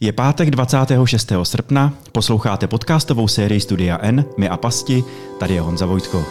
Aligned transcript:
Je 0.00 0.12
pátek 0.12 0.50
26. 0.50 1.32
srpna, 1.42 1.92
posloucháte 2.12 2.66
podcastovou 2.66 3.28
sérii 3.28 3.60
Studia 3.60 3.98
N, 4.02 4.24
My 4.38 4.48
a 4.48 4.56
pasti, 4.56 5.04
tady 5.38 5.54
je 5.54 5.60
Honza 5.60 5.86
Vojtko. 5.86 6.24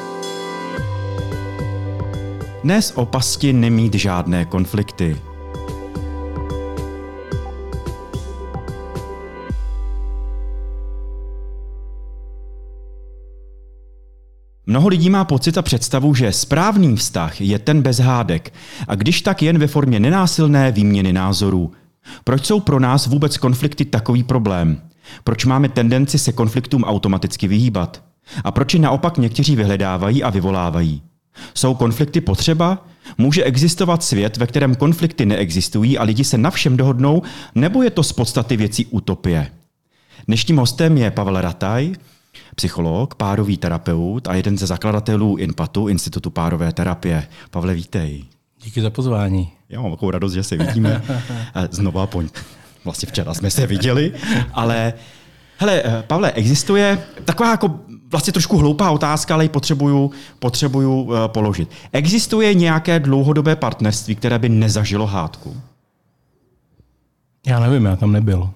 Dnes 2.63 2.91
o 2.96 3.05
pasti 3.05 3.54
nemít 3.54 3.93
žádné 3.93 4.46
konflikty. 4.46 5.17
Mnoho 14.66 14.88
lidí 14.88 15.09
má 15.09 15.25
pocit 15.25 15.57
a 15.57 15.61
představu, 15.61 16.13
že 16.13 16.32
správný 16.32 16.95
vztah 16.95 17.41
je 17.41 17.59
ten 17.59 17.82
bez 17.82 18.00
hádek 18.00 18.54
a 18.88 18.95
když 18.95 19.21
tak 19.21 19.41
jen 19.41 19.57
ve 19.57 19.68
formě 19.68 20.00
nenásilné 20.00 20.71
výměny 20.71 21.13
názorů– 21.13 21.71
proč 22.26 22.46
jsou 22.46 22.60
pro 22.60 22.80
nás 22.80 23.07
vůbec 23.07 23.38
konflikty 23.38 23.86
takový 23.86 24.23
problém? 24.23 24.82
Proč 25.23 25.45
máme 25.45 25.70
tendenci 25.70 26.20
se 26.20 26.32
konfliktům 26.32 26.84
automaticky 26.84 27.48
vyhýbat? 27.48 28.04
A 28.44 28.52
proč 28.52 28.73
je 28.73 28.80
naopak 28.80 29.18
někteří 29.18 29.55
vyhledávají 29.55 30.23
a 30.23 30.30
vyvolávají? 30.30 31.02
Jsou 31.54 31.76
konflikty 31.76 32.22
potřeba? 32.22 32.85
Může 33.18 33.44
existovat 33.44 34.04
svět, 34.04 34.38
ve 34.38 34.48
kterém 34.48 34.76
konflikty 34.76 35.26
neexistují 35.26 35.98
a 35.98 36.04
lidi 36.04 36.23
se 36.23 36.38
na 36.38 36.52
všem 36.52 36.77
dohodnou, 36.77 37.22
nebo 37.55 37.84
je 37.84 37.90
to 37.90 38.04
z 38.04 38.12
podstaty 38.12 38.57
věcí 38.57 38.85
utopie? 38.85 39.52
Dnešním 40.27 40.57
hostem 40.57 40.98
je 40.98 41.12
Pavel 41.12 41.41
Rataj, 41.41 41.96
psycholog, 42.55 43.16
párový 43.16 43.57
terapeut 43.57 44.27
a 44.27 44.35
jeden 44.35 44.57
ze 44.57 44.68
zakladatelů 44.68 45.38
INPATu, 45.38 45.88
Institutu 45.88 46.30
párové 46.30 46.73
terapie. 46.73 47.27
Pavle, 47.52 47.73
vítej. 47.73 48.34
Díky 48.66 48.82
za 48.82 48.90
pozvání. 48.90 49.52
Já 49.70 49.82
mám 49.82 49.92
takovou 49.92 50.12
radost, 50.12 50.34
že 50.34 50.44
se 50.44 50.58
vidíme 50.58 51.02
znova 51.72 52.08
po... 52.08 52.24
Vlastně 52.86 53.10
včera 53.10 53.34
jsme 53.34 53.52
se 53.52 53.68
viděli, 53.68 54.14
ale 54.54 54.94
hele, 55.58 55.82
eh, 55.86 56.04
Pavle, 56.08 56.32
existuje 56.32 57.04
taková 57.26 57.52
jako 57.52 57.80
vlastně 58.12 58.34
trošku 58.34 58.57
hloupá 58.57 58.91
otázka, 58.91 59.34
ale 59.34 59.46
ji 59.46 59.49
potřebuju, 59.49 60.12
potřebuju 60.40 61.02
uh, 61.02 61.18
položit. 61.27 61.70
Existuje 61.91 62.54
nějaké 62.54 62.99
dlouhodobé 62.99 63.55
partnerství, 63.55 64.16
které 64.16 64.40
by 64.40 64.50
nezažilo 64.50 65.07
hádku? 65.07 65.62
Já 67.47 67.59
nevím, 67.59 67.85
já 67.85 67.96
tam 67.96 68.12
nebyl. 68.12 68.50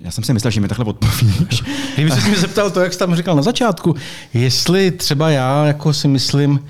Já 0.00 0.10
jsem 0.10 0.24
si 0.24 0.32
myslel, 0.32 0.50
že 0.50 0.60
mi 0.60 0.68
takhle 0.68 0.86
odpovíš. 0.86 1.62
Kdyby 1.94 2.10
se 2.10 2.28
mi 2.28 2.36
zeptal 2.36 2.70
to, 2.70 2.80
jak 2.80 2.92
jsi 2.92 2.98
tam 2.98 3.14
říkal 3.14 3.36
na 3.36 3.42
začátku, 3.42 3.94
jestli 4.34 4.90
třeba 4.90 5.30
já 5.30 5.66
jako 5.66 5.92
si 5.92 6.08
myslím, 6.08 6.60
Eh, 6.60 6.64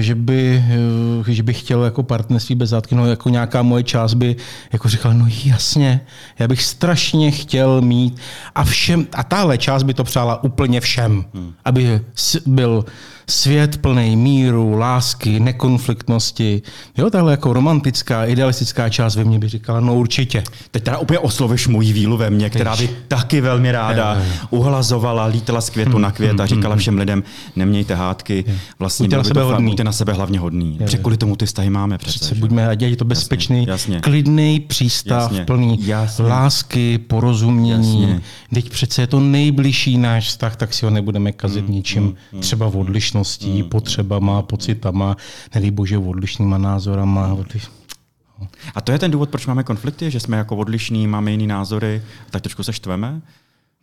že 0.00 0.14
by, 0.14 0.64
eh, 1.28 1.32
že 1.32 1.42
by 1.42 1.54
chtěl 1.54 1.84
jako 1.84 2.02
partnerství 2.02 2.54
bez 2.54 2.70
zátky, 2.70 2.94
no 2.94 3.06
jako 3.06 3.28
nějaká 3.28 3.62
moje 3.62 3.82
část 3.82 4.14
by 4.14 4.36
jako 4.72 4.88
říkala, 4.88 5.14
no 5.14 5.26
jasně, 5.44 6.00
já 6.38 6.48
bych 6.48 6.62
strašně 6.62 7.30
chtěl 7.30 7.80
mít 7.80 8.20
a 8.54 8.64
všem, 8.64 9.06
a 9.12 9.22
tahle 9.22 9.58
část 9.58 9.82
by 9.82 9.94
to 9.94 10.04
přála 10.04 10.44
úplně 10.44 10.80
všem, 10.80 11.24
hmm. 11.34 11.52
aby 11.64 12.00
byl 12.46 12.84
svět 13.30 13.80
plný 13.80 14.16
míru, 14.16 14.76
lásky, 14.78 15.40
nekonfliktnosti. 15.40 16.62
Jo, 16.98 17.10
tahle 17.10 17.32
jako 17.32 17.52
romantická, 17.52 18.24
idealistická 18.24 18.88
část 18.88 19.16
ve 19.16 19.24
mně 19.24 19.38
by 19.38 19.48
říkala, 19.48 19.80
no 19.80 19.94
určitě. 19.94 20.42
Teď 20.70 20.82
teda 20.82 20.98
opět 20.98 21.18
osloviš 21.18 21.68
moji 21.68 21.92
vílu 21.92 22.16
ve 22.16 22.30
mně, 22.30 22.50
která 22.50 22.76
by 22.76 22.90
taky 23.08 23.40
velmi 23.40 23.72
ráda 23.72 24.22
uhlazovala, 24.50 25.26
lítala 25.26 25.60
z 25.60 25.70
květu 25.70 25.98
na 25.98 26.10
květ 26.10 26.40
a 26.40 26.46
říkala 26.46 26.76
všem 26.76 26.98
lidem, 26.98 27.22
nemějte 27.56 27.94
hádky, 27.94 28.44
vlastně 28.78 29.04
buďte 29.04 29.16
na 29.16 29.24
sebe 29.24 29.42
hodný. 29.42 29.66
Buďte 29.66 29.84
na 29.84 29.92
sebe 29.92 30.12
hlavně 30.12 30.38
hodný. 30.38 30.78
Protože 30.78 30.98
kvůli 30.98 31.16
tomu 31.16 31.36
ty 31.36 31.46
vztahy 31.46 31.70
máme 31.70 31.98
přece. 31.98 32.18
přece 32.18 32.34
buďme, 32.34 32.68
ať 32.68 32.82
je 32.82 32.96
to 32.96 33.04
bezpečný, 33.04 33.58
jasně, 33.58 33.94
jasně. 33.94 34.00
klidný 34.00 34.60
přístav, 34.60 35.22
jasně, 35.22 35.44
plný 35.44 35.78
jasně. 35.86 36.24
lásky, 36.24 36.98
porozumění. 36.98 38.02
Jasně. 38.02 38.20
Teď 38.54 38.70
přece 38.70 39.02
je 39.02 39.06
to 39.06 39.20
nejbližší 39.20 39.98
náš 39.98 40.28
vztah, 40.28 40.56
tak 40.56 40.74
si 40.74 40.84
ho 40.84 40.90
nebudeme 40.90 41.32
kazit 41.32 41.68
mm, 41.68 41.74
ničím, 41.74 42.02
mm, 42.02 42.14
mm. 42.32 42.40
třeba 42.40 42.68
v 42.68 42.76
odlišnosti 43.12 43.32
zkušeností, 43.32 43.62
mm. 43.62 43.68
potřebama, 43.68 44.42
pocitama, 44.42 45.16
nedej 45.54 45.70
bože 45.70 45.98
odlišnýma 45.98 46.58
názorama. 46.58 47.36
A 48.74 48.80
to 48.80 48.92
je 48.92 48.98
ten 48.98 49.10
důvod, 49.10 49.30
proč 49.30 49.46
máme 49.46 49.64
konflikty, 49.64 50.10
že 50.10 50.20
jsme 50.20 50.36
jako 50.36 50.56
odlišní, 50.56 51.06
máme 51.06 51.30
jiný 51.30 51.46
názory, 51.46 52.02
tak 52.30 52.42
trošku 52.42 52.62
se 52.62 52.72
štveme? 52.72 53.20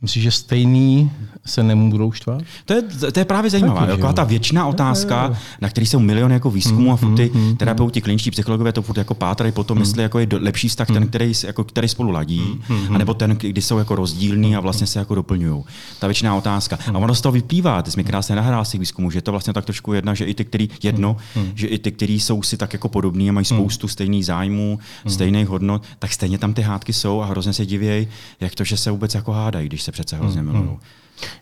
Myslíš, 0.02 0.24
že 0.24 0.32
stejný 0.32 1.12
se 1.46 1.64
nebudou 1.64 2.12
štvat? 2.12 2.42
To 2.66 2.74
je, 2.74 2.82
to 3.12 3.20
je 3.20 3.26
právě 3.26 3.52
zajímavá. 3.52 3.80
Taky, 3.80 3.92
taková 3.92 4.14
ta 4.14 4.24
věčná 4.24 4.68
otázka, 4.68 5.38
na 5.62 5.70
který 5.70 5.86
jsou 5.86 6.00
miliony 6.00 6.34
jako 6.34 6.52
výzkumů 6.52 6.94
a 6.94 6.96
furt 6.96 7.16
ty 7.16 7.32
mm, 7.34 7.42
mm, 7.42 7.56
terapeuti, 7.56 8.02
kliničtí 8.02 8.32
psychologové 8.32 8.72
to 8.72 8.82
furt 8.82 8.98
jako 8.98 9.14
pátrají 9.14 9.52
potom, 9.52 9.78
mm. 9.78 9.82
jestli 9.82 10.04
jako 10.04 10.20
je 10.20 10.28
lepší 10.32 10.70
vztah 10.70 10.88
ten, 10.88 11.08
který, 11.08 11.32
jako, 11.46 11.64
který 11.64 11.88
spolu 11.88 12.12
ladí, 12.12 12.59
mm, 12.70 12.96
anebo 12.96 13.14
ten, 13.14 13.32
kdy 13.32 13.62
jsou 13.62 13.78
jako 13.78 13.96
rozdílní 13.96 14.56
a 14.56 14.59
vlastně 14.59 14.88
se 14.88 15.00
jako 15.00 15.16
doplňují. 15.16 15.64
Ta 16.00 16.08
věčná 16.08 16.36
otázka. 16.36 16.78
A 16.94 16.98
ono 16.98 17.16
z 17.16 17.22
toho 17.22 17.34
vyplývá, 17.34 17.82
ty 17.82 17.92
jsi 17.92 17.98
mi 17.98 18.04
krásně 18.04 18.36
nahrál 18.36 18.66
z 18.66 18.70
těch 18.70 18.80
výzkumů, 18.80 19.12
že 19.12 19.18
je 19.18 19.22
to 19.22 19.32
vlastně 19.32 19.54
tak 19.54 19.66
trošku 19.66 19.94
jedna, 19.94 20.14
že 20.14 20.26
i 20.26 20.34
ty, 20.34 20.46
který 20.46 20.70
jedno, 20.84 21.18
že 21.56 21.68
i 21.68 21.80
ty, 21.80 21.92
kteří 21.92 22.20
jsou 22.20 22.44
si 22.44 22.58
tak 22.58 22.74
jako 22.74 22.90
podobní 22.90 23.30
a 23.30 23.34
mají 23.34 23.46
spoustu 23.46 23.88
stejných 23.88 24.26
zájmů, 24.26 24.80
stejných 25.08 25.48
hodnot, 25.48 25.84
tak 26.00 26.14
stejně 26.14 26.38
tam 26.38 26.54
ty 26.54 26.62
hádky 26.62 26.94
jsou 26.94 27.22
a 27.22 27.26
hrozně 27.26 27.54
se 27.54 27.66
divějí, 27.66 28.08
jak 28.40 28.56
to, 28.56 28.64
že 28.64 28.78
se 28.78 28.92
vůbec 28.92 29.16
jako 29.16 29.32
hádají, 29.32 29.68
když 29.68 29.89
se 29.90 29.92
přece 29.92 30.16
hrozně 30.16 30.42
hmm, 30.42 30.52
milují. 30.52 30.78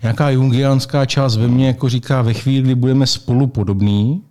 Nějaká 0.02 0.30
jungianská 0.30 1.06
část 1.06 1.38
ve 1.38 1.47
mně 1.47 1.68
jako 1.68 1.90
říká, 1.90 2.22
ve 2.22 2.34
chvíli, 2.34 2.62
kdy 2.62 2.75
budeme 2.75 3.08
spolu 3.08 3.47
podobní, 3.47 4.22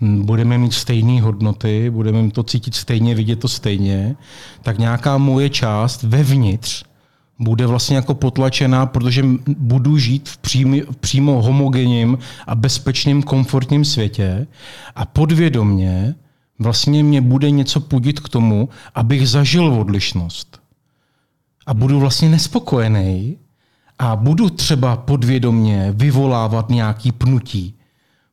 budeme 0.00 0.58
mít 0.58 0.72
stejné 0.72 1.22
hodnoty, 1.22 1.90
budeme 1.90 2.30
to 2.30 2.42
cítit 2.42 2.74
stejně, 2.74 3.14
vidět 3.14 3.36
to 3.36 3.48
stejně, 3.48 4.16
tak 4.62 4.78
nějaká 4.78 5.18
moje 5.18 5.50
část 5.50 6.02
vevnitř 6.02 6.84
bude 7.38 7.66
vlastně 7.66 7.96
jako 7.96 8.14
potlačená, 8.14 8.86
protože 8.86 9.24
budu 9.46 9.98
žít 9.98 10.28
v, 10.28 10.38
přímo, 10.38 10.76
v 10.90 10.96
přímo 10.96 11.42
homogenním 11.42 12.18
a 12.46 12.54
bezpečným, 12.54 13.22
komfortním 13.22 13.84
světě 13.84 14.46
a 14.94 15.04
podvědomně 15.04 16.14
vlastně 16.58 17.02
mě 17.04 17.20
bude 17.20 17.50
něco 17.50 17.80
pudit 17.80 18.20
k 18.20 18.28
tomu, 18.28 18.68
abych 18.94 19.28
zažil 19.28 19.66
odlišnost 19.74 20.60
a 21.66 21.74
budu 21.74 22.00
vlastně 22.00 22.28
nespokojený 22.28 23.36
a 23.98 24.16
budu 24.16 24.50
třeba 24.50 24.96
podvědomně 24.96 25.92
vyvolávat 25.96 26.70
nějaký 26.70 27.12
pnutí. 27.12 27.74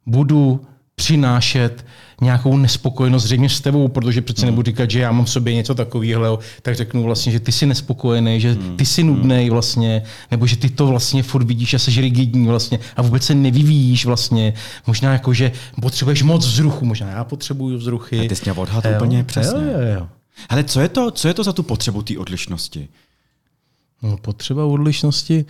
Budu 0.06 0.62
přinášet 0.96 1.86
nějakou 2.22 2.58
nespokojenost 2.58 3.24
zřejmě 3.24 3.50
s 3.50 3.62
tebou, 3.62 3.88
protože 3.88 4.22
přece 4.22 4.46
nebudu 4.46 4.66
říkat, 4.66 4.92
že 4.92 5.00
já 5.00 5.12
mám 5.12 5.26
v 5.26 5.30
sobě 5.30 5.54
něco 5.54 5.76
takového, 5.76 6.40
tak 6.62 6.76
řeknu 6.76 7.04
vlastně, 7.04 7.32
že 7.32 7.40
ty 7.40 7.52
jsi 7.52 7.66
nespokojený, 7.66 8.42
že 8.42 8.58
ty 8.76 8.86
jsi 8.86 9.04
nudný 9.04 9.50
vlastně, 9.50 10.04
nebo 10.32 10.48
že 10.48 10.58
ty 10.58 10.70
to 10.70 10.88
vlastně 10.88 11.24
furt 11.24 11.44
vidíš 11.44 11.74
a 11.74 11.80
jsi 11.80 12.02
rigidní 12.02 12.48
vlastně 12.48 12.80
a 12.96 13.02
vůbec 13.02 13.24
se 13.24 13.36
nevyvíjíš 13.36 14.06
vlastně. 14.06 14.54
Možná 14.88 15.14
jako, 15.14 15.34
že 15.34 15.52
potřebuješ 15.82 16.24
moc 16.24 16.48
vzruchu, 16.48 16.86
možná 16.86 17.10
já 17.10 17.24
potřebuju 17.24 17.78
vzruchy. 17.78 18.20
A 18.20 18.30
ty 18.30 18.36
jsi 18.36 18.42
mě 18.46 18.54
odhad 18.54 18.86
úplně 18.96 19.24
přesně. 19.24 19.60
Jo, 19.60 19.72
jo, 19.72 20.00
jo. 20.00 20.08
Ale 20.50 20.64
co 20.64 20.82
je, 20.82 20.90
to, 20.90 21.12
co 21.12 21.28
je 21.28 21.34
to 21.34 21.44
za 21.44 21.54
tu 21.54 21.64
potřebu 21.64 22.02
té 22.02 22.18
odlišnosti? 22.18 22.90
No, 24.02 24.18
potřeba 24.18 24.66
odlišnosti, 24.66 25.46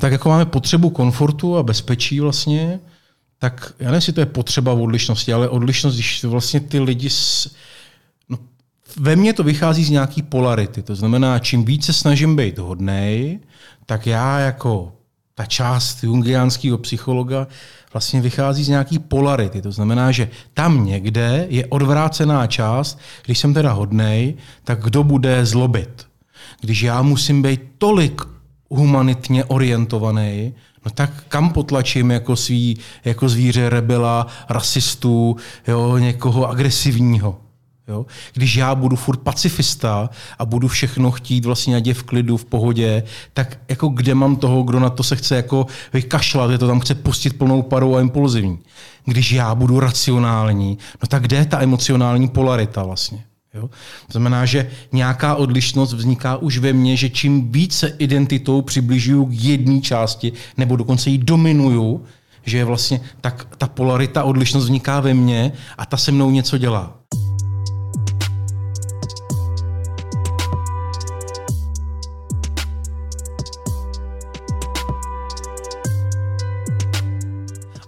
tak 0.00 0.12
jako 0.12 0.28
máme 0.28 0.44
potřebu 0.44 0.90
komfortu 0.90 1.56
a 1.56 1.62
bezpečí 1.62 2.20
vlastně, 2.20 2.80
tak 3.38 3.74
já 3.78 3.84
nevím, 3.84 3.94
jestli 3.94 4.12
to 4.12 4.20
je 4.20 4.26
potřeba 4.26 4.72
odlišnosti, 4.72 5.32
ale 5.32 5.48
odlišnost, 5.48 5.94
když 5.94 6.24
vlastně 6.24 6.60
ty 6.60 6.80
lidi 6.80 7.10
s, 7.10 7.54
no, 8.28 8.38
ve 8.96 9.16
mně 9.16 9.32
to 9.32 9.42
vychází 9.42 9.84
z 9.84 9.90
nějaký 9.90 10.22
polarity. 10.22 10.82
To 10.82 10.94
znamená, 10.94 11.38
čím 11.38 11.64
více 11.64 11.92
snažím 11.92 12.36
být 12.36 12.58
hodnej, 12.58 13.38
tak 13.86 14.06
já 14.06 14.38
jako 14.38 14.92
ta 15.34 15.44
část 15.44 16.04
jungiánského 16.04 16.78
psychologa 16.78 17.46
vlastně 17.92 18.20
vychází 18.20 18.64
z 18.64 18.68
nějaký 18.68 18.98
polarity. 18.98 19.62
To 19.62 19.72
znamená, 19.72 20.12
že 20.12 20.28
tam 20.54 20.86
někde 20.86 21.46
je 21.48 21.66
odvrácená 21.66 22.46
část, 22.46 22.98
když 23.24 23.38
jsem 23.38 23.54
teda 23.54 23.72
hodnej, 23.72 24.34
tak 24.64 24.82
kdo 24.82 25.04
bude 25.04 25.46
zlobit? 25.46 26.06
Když 26.64 26.82
já 26.82 27.02
musím 27.02 27.42
být 27.42 27.60
tolik 27.78 28.22
humanitně 28.70 29.44
orientovaný, 29.44 30.54
no 30.84 30.90
tak 30.90 31.24
kam 31.28 31.50
potlačím 31.50 32.10
jako, 32.10 32.36
svý, 32.36 32.78
jako 33.04 33.28
zvíře 33.28 33.68
rebela, 33.70 34.26
rasistů, 34.48 35.36
jo, 35.68 35.98
někoho 35.98 36.48
agresivního. 36.48 37.38
Jo? 37.88 38.06
Když 38.32 38.56
já 38.56 38.74
budu 38.74 38.96
furt 38.96 39.20
pacifista 39.20 40.10
a 40.38 40.44
budu 40.44 40.68
všechno 40.68 41.10
chtít 41.10 41.44
vlastně 41.44 41.82
je 41.84 41.94
v 41.94 42.02
klidu, 42.02 42.36
v 42.36 42.44
pohodě, 42.44 43.02
tak 43.32 43.58
jako 43.68 43.88
kde 43.88 44.14
mám 44.14 44.36
toho, 44.36 44.62
kdo 44.62 44.80
na 44.80 44.90
to 44.90 45.02
se 45.02 45.16
chce 45.16 45.36
jako 45.36 45.66
vykašlat, 45.92 46.50
je 46.50 46.58
to 46.58 46.66
tam 46.66 46.80
chce 46.80 46.94
pustit 46.94 47.38
plnou 47.38 47.62
parou 47.62 47.96
a 47.96 48.00
impulzivní. 48.00 48.58
Když 49.04 49.32
já 49.32 49.54
budu 49.54 49.80
racionální, 49.80 50.78
no 51.02 51.08
tak 51.08 51.22
kde 51.22 51.36
je 51.36 51.46
ta 51.46 51.62
emocionální 51.62 52.28
polarita 52.28 52.82
vlastně? 52.82 53.24
Jo? 53.54 53.68
To 54.06 54.12
znamená, 54.12 54.46
že 54.46 54.70
nějaká 54.92 55.34
odlišnost 55.34 55.92
vzniká 55.92 56.36
už 56.36 56.58
ve 56.58 56.72
mně, 56.72 56.96
že 56.96 57.10
čím 57.10 57.52
více 57.52 57.94
identitou 57.98 58.62
přibližuju 58.62 59.26
k 59.26 59.32
jedné 59.32 59.80
části, 59.80 60.32
nebo 60.56 60.76
dokonce 60.76 61.10
ji 61.10 61.18
dominuju, 61.18 62.04
že 62.46 62.58
je 62.58 62.64
vlastně 62.64 63.00
tak 63.20 63.56
ta 63.58 63.66
polarita, 63.66 64.24
odlišnost 64.24 64.64
vzniká 64.64 65.00
ve 65.00 65.14
mně 65.14 65.52
a 65.78 65.86
ta 65.86 65.96
se 65.96 66.12
mnou 66.12 66.30
něco 66.30 66.58
dělá. 66.58 66.98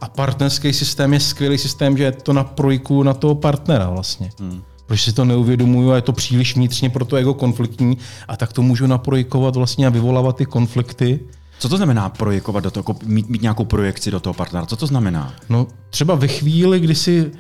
A 0.01 0.09
partnerský 0.09 0.73
systém 0.73 1.13
je 1.13 1.21
skvělý 1.21 1.59
systém, 1.59 1.97
že 1.97 2.05
je 2.05 2.13
to 2.13 2.33
na 2.33 2.45
projku 2.45 3.03
na 3.03 3.15
toho 3.15 3.35
partnera 3.35 3.91
vlastně. 3.91 4.31
Hmm. 4.41 4.63
Protože 4.87 5.03
si 5.03 5.13
to 5.13 5.25
neuvědomuju 5.25 5.91
a 5.91 5.97
je 5.97 6.03
to 6.03 6.13
příliš 6.13 6.57
vnitřně 6.57 6.91
pro 6.91 7.05
to 7.05 7.17
ego 7.17 7.35
konfliktní 7.35 7.99
a 8.29 8.37
tak 8.37 8.53
to 8.53 8.63
můžu 8.63 8.87
naprojekovat 8.87 9.57
vlastně 9.57 9.87
a 9.87 9.91
vyvolávat 9.91 10.37
ty 10.37 10.47
konflikty. 10.47 11.21
Co 11.59 11.69
to 11.69 11.77
znamená 11.77 12.09
projekovat 12.09 12.65
do 12.65 12.71
toho, 12.71 12.85
mít, 13.05 13.29
mít 13.29 13.43
nějakou 13.43 13.65
projekci 13.65 14.11
do 14.11 14.21
toho 14.21 14.35
partnera? 14.35 14.67
Co 14.67 14.77
to 14.77 14.87
znamená? 14.87 15.35
No 15.49 15.67
třeba 15.91 16.15
ve 16.15 16.29
chvíli, 16.29 16.81
kdy 16.81 16.95
si 16.95 17.33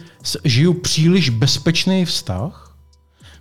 žiju 0.45 0.75
příliš 0.75 1.31
bezpečný 1.31 2.05
vztah, 2.05 2.77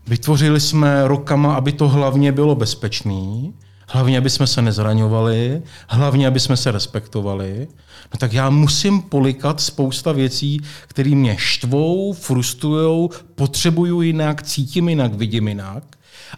vytvořili 0.07 0.59
jsme 0.59 1.07
rokama, 1.07 1.55
aby 1.55 1.71
to 1.71 1.89
hlavně 1.89 2.31
bylo 2.31 2.55
bezpečný, 2.55 3.53
hlavně, 3.87 4.17
aby 4.17 4.29
jsme 4.29 4.47
se 4.47 4.61
nezraňovali, 4.61 5.61
hlavně, 5.87 6.27
aby 6.27 6.39
jsme 6.39 6.57
se 6.57 6.71
respektovali, 6.71 7.67
no 8.13 8.17
tak 8.17 8.33
já 8.33 8.49
musím 8.49 9.01
polikat 9.01 9.61
spousta 9.61 10.11
věcí, 10.11 10.61
které 10.87 11.09
mě 11.09 11.35
štvou, 11.39 12.13
frustrují, 12.13 13.09
potřebuju 13.35 14.01
jinak, 14.01 14.43
cítím 14.43 14.89
jinak, 14.89 15.13
vidím 15.13 15.47
jinak. 15.47 15.83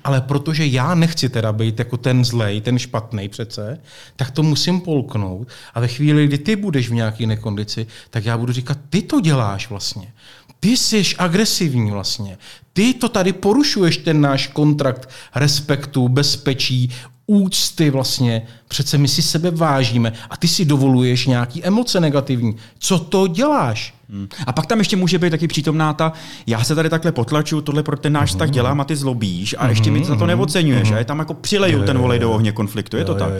Ale 0.03 0.21
protože 0.21 0.65
já 0.65 0.95
nechci 0.95 1.29
teda 1.29 1.53
být 1.53 1.79
jako 1.79 1.97
ten 1.97 2.25
zlej, 2.25 2.61
ten 2.61 2.79
špatný 2.79 3.29
přece, 3.29 3.81
tak 4.15 4.31
to 4.31 4.44
musím 4.44 4.81
polknout. 4.81 5.47
A 5.73 5.79
ve 5.79 5.88
chvíli, 5.88 6.27
kdy 6.27 6.38
ty 6.38 6.55
budeš 6.55 6.89
v 6.89 6.94
nějaké 6.94 7.27
nekondici, 7.27 7.88
tak 8.09 8.25
já 8.25 8.38
budu 8.38 8.53
říkat, 8.53 8.77
ty 8.89 9.01
to 9.01 9.21
děláš 9.21 9.69
vlastně. 9.69 10.13
Ty 10.59 10.77
jsi 10.77 11.03
agresivní 11.17 11.91
vlastně. 11.91 12.38
Ty 12.73 12.94
to 12.94 13.09
tady 13.09 13.33
porušuješ 13.33 13.97
ten 13.97 14.21
náš 14.21 14.47
kontrakt 14.47 15.09
respektu, 15.35 16.09
bezpečí, 16.09 16.91
úcty 17.27 17.89
vlastně. 17.89 18.41
Přece 18.68 18.97
my 18.97 19.07
si 19.07 19.21
sebe 19.21 19.51
vážíme 19.51 20.13
a 20.29 20.38
ty 20.38 20.47
si 20.47 20.65
dovoluješ 20.65 21.27
nějaký 21.27 21.63
emoce 21.63 22.00
negativní. 22.00 22.56
Co 22.79 23.00
to 23.00 23.27
děláš? 23.27 23.94
Hmm. 24.09 24.27
A 24.47 24.53
pak 24.53 24.65
tam 24.65 24.79
ještě 24.79 24.95
může 24.95 25.19
být 25.19 25.29
taky 25.29 25.47
přítomná 25.47 25.94
ta, 25.94 26.13
já 26.47 26.63
se 26.63 26.75
tady 26.75 26.89
takhle 26.89 27.12
potlaču, 27.12 27.62
tohle 27.62 27.83
pro 27.83 27.97
ten 27.97 28.13
náš 28.13 28.29
vztah 28.29 28.50
dělám 28.50 28.81
a 28.81 28.83
ty 28.83 28.95
zlobíš 28.95 29.56
a 29.57 29.68
ještě 29.69 29.91
mi 29.91 30.06
za 30.06 30.15
to 30.15 30.25
neoceňuješ. 30.25 30.91
A 30.91 30.97
je 30.97 31.06
tam 31.06 31.19
jako 31.19 31.33
přileju 31.33 31.83
ten 31.83 31.97
volej 31.97 32.19
do 32.19 32.31
ohně 32.31 32.51
konfliktu, 32.51 32.97
je 32.97 33.06
to 33.06 33.15
tak? 33.15 33.31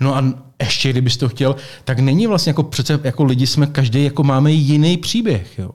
No 0.00 0.16
a 0.16 0.24
ještě, 0.62 0.90
kdybys 0.90 1.16
to 1.16 1.28
chtěl, 1.28 1.56
tak 1.84 1.98
není 1.98 2.26
vlastně 2.26 2.50
jako 2.50 2.62
přece 2.62 3.00
jako 3.04 3.24
lidi 3.24 3.46
jsme, 3.46 3.66
každý 3.66 4.04
jako 4.04 4.22
máme 4.22 4.52
jiný 4.52 4.96
příběh. 4.96 5.58
Jo. 5.58 5.70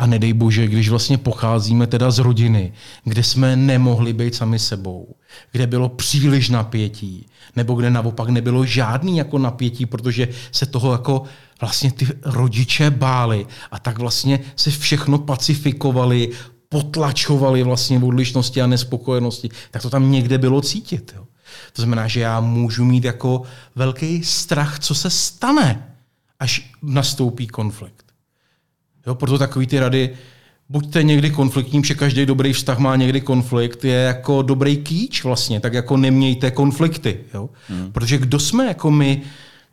A 0.00 0.06
nedej 0.06 0.32
bože, 0.32 0.66
když 0.66 0.88
vlastně 0.88 1.18
pocházíme 1.18 1.86
teda 1.86 2.10
z 2.10 2.18
rodiny, 2.18 2.72
kde 3.04 3.22
jsme 3.22 3.56
nemohli 3.56 4.12
být 4.12 4.34
sami 4.34 4.58
sebou, 4.58 5.14
kde 5.52 5.66
bylo 5.66 5.88
příliš 5.88 6.48
napětí, 6.48 7.26
nebo 7.56 7.74
kde 7.74 7.90
naopak 7.90 8.28
nebylo 8.28 8.66
žádný 8.66 9.16
jako 9.16 9.38
napětí, 9.38 9.86
protože 9.86 10.28
se 10.52 10.66
toho 10.66 10.92
jako 10.92 11.22
vlastně 11.60 11.92
ty 11.92 12.06
rodiče 12.24 12.90
báli 12.90 13.46
a 13.70 13.78
tak 13.78 13.98
vlastně 13.98 14.40
se 14.56 14.70
všechno 14.70 15.18
pacifikovali, 15.18 16.30
potlačovali 16.68 17.62
vlastně 17.62 17.98
v 17.98 18.04
odlišnosti 18.04 18.62
a 18.62 18.66
nespokojenosti, 18.66 19.50
tak 19.70 19.82
to 19.82 19.90
tam 19.90 20.10
někde 20.10 20.38
bylo 20.38 20.60
cítit. 20.60 21.12
Jo. 21.16 21.24
To 21.72 21.82
znamená, 21.82 22.08
že 22.08 22.20
já 22.20 22.40
můžu 22.40 22.84
mít 22.84 23.04
jako 23.04 23.42
velký 23.74 24.24
strach, 24.24 24.78
co 24.78 24.94
se 24.94 25.10
stane, 25.10 25.94
až 26.38 26.70
nastoupí 26.82 27.46
konflikt. 27.46 28.09
Jo, 29.06 29.14
proto 29.14 29.38
takový 29.38 29.66
ty 29.66 29.78
rady, 29.78 30.10
buďte 30.68 31.02
někdy 31.02 31.30
konfliktním, 31.30 31.84
že 31.84 31.94
každý 31.94 32.26
dobrý 32.26 32.52
vztah 32.52 32.78
má 32.78 32.96
někdy 32.96 33.20
konflikt, 33.20 33.84
je 33.84 33.94
jako 33.94 34.42
dobrý 34.42 34.76
kýč 34.76 35.24
vlastně, 35.24 35.60
tak 35.60 35.74
jako 35.74 35.96
nemějte 35.96 36.50
konflikty. 36.50 37.18
Jo? 37.34 37.50
Hmm. 37.68 37.92
Protože 37.92 38.18
kdo 38.18 38.38
jsme 38.38 38.66
jako 38.66 38.90
my, 38.90 39.22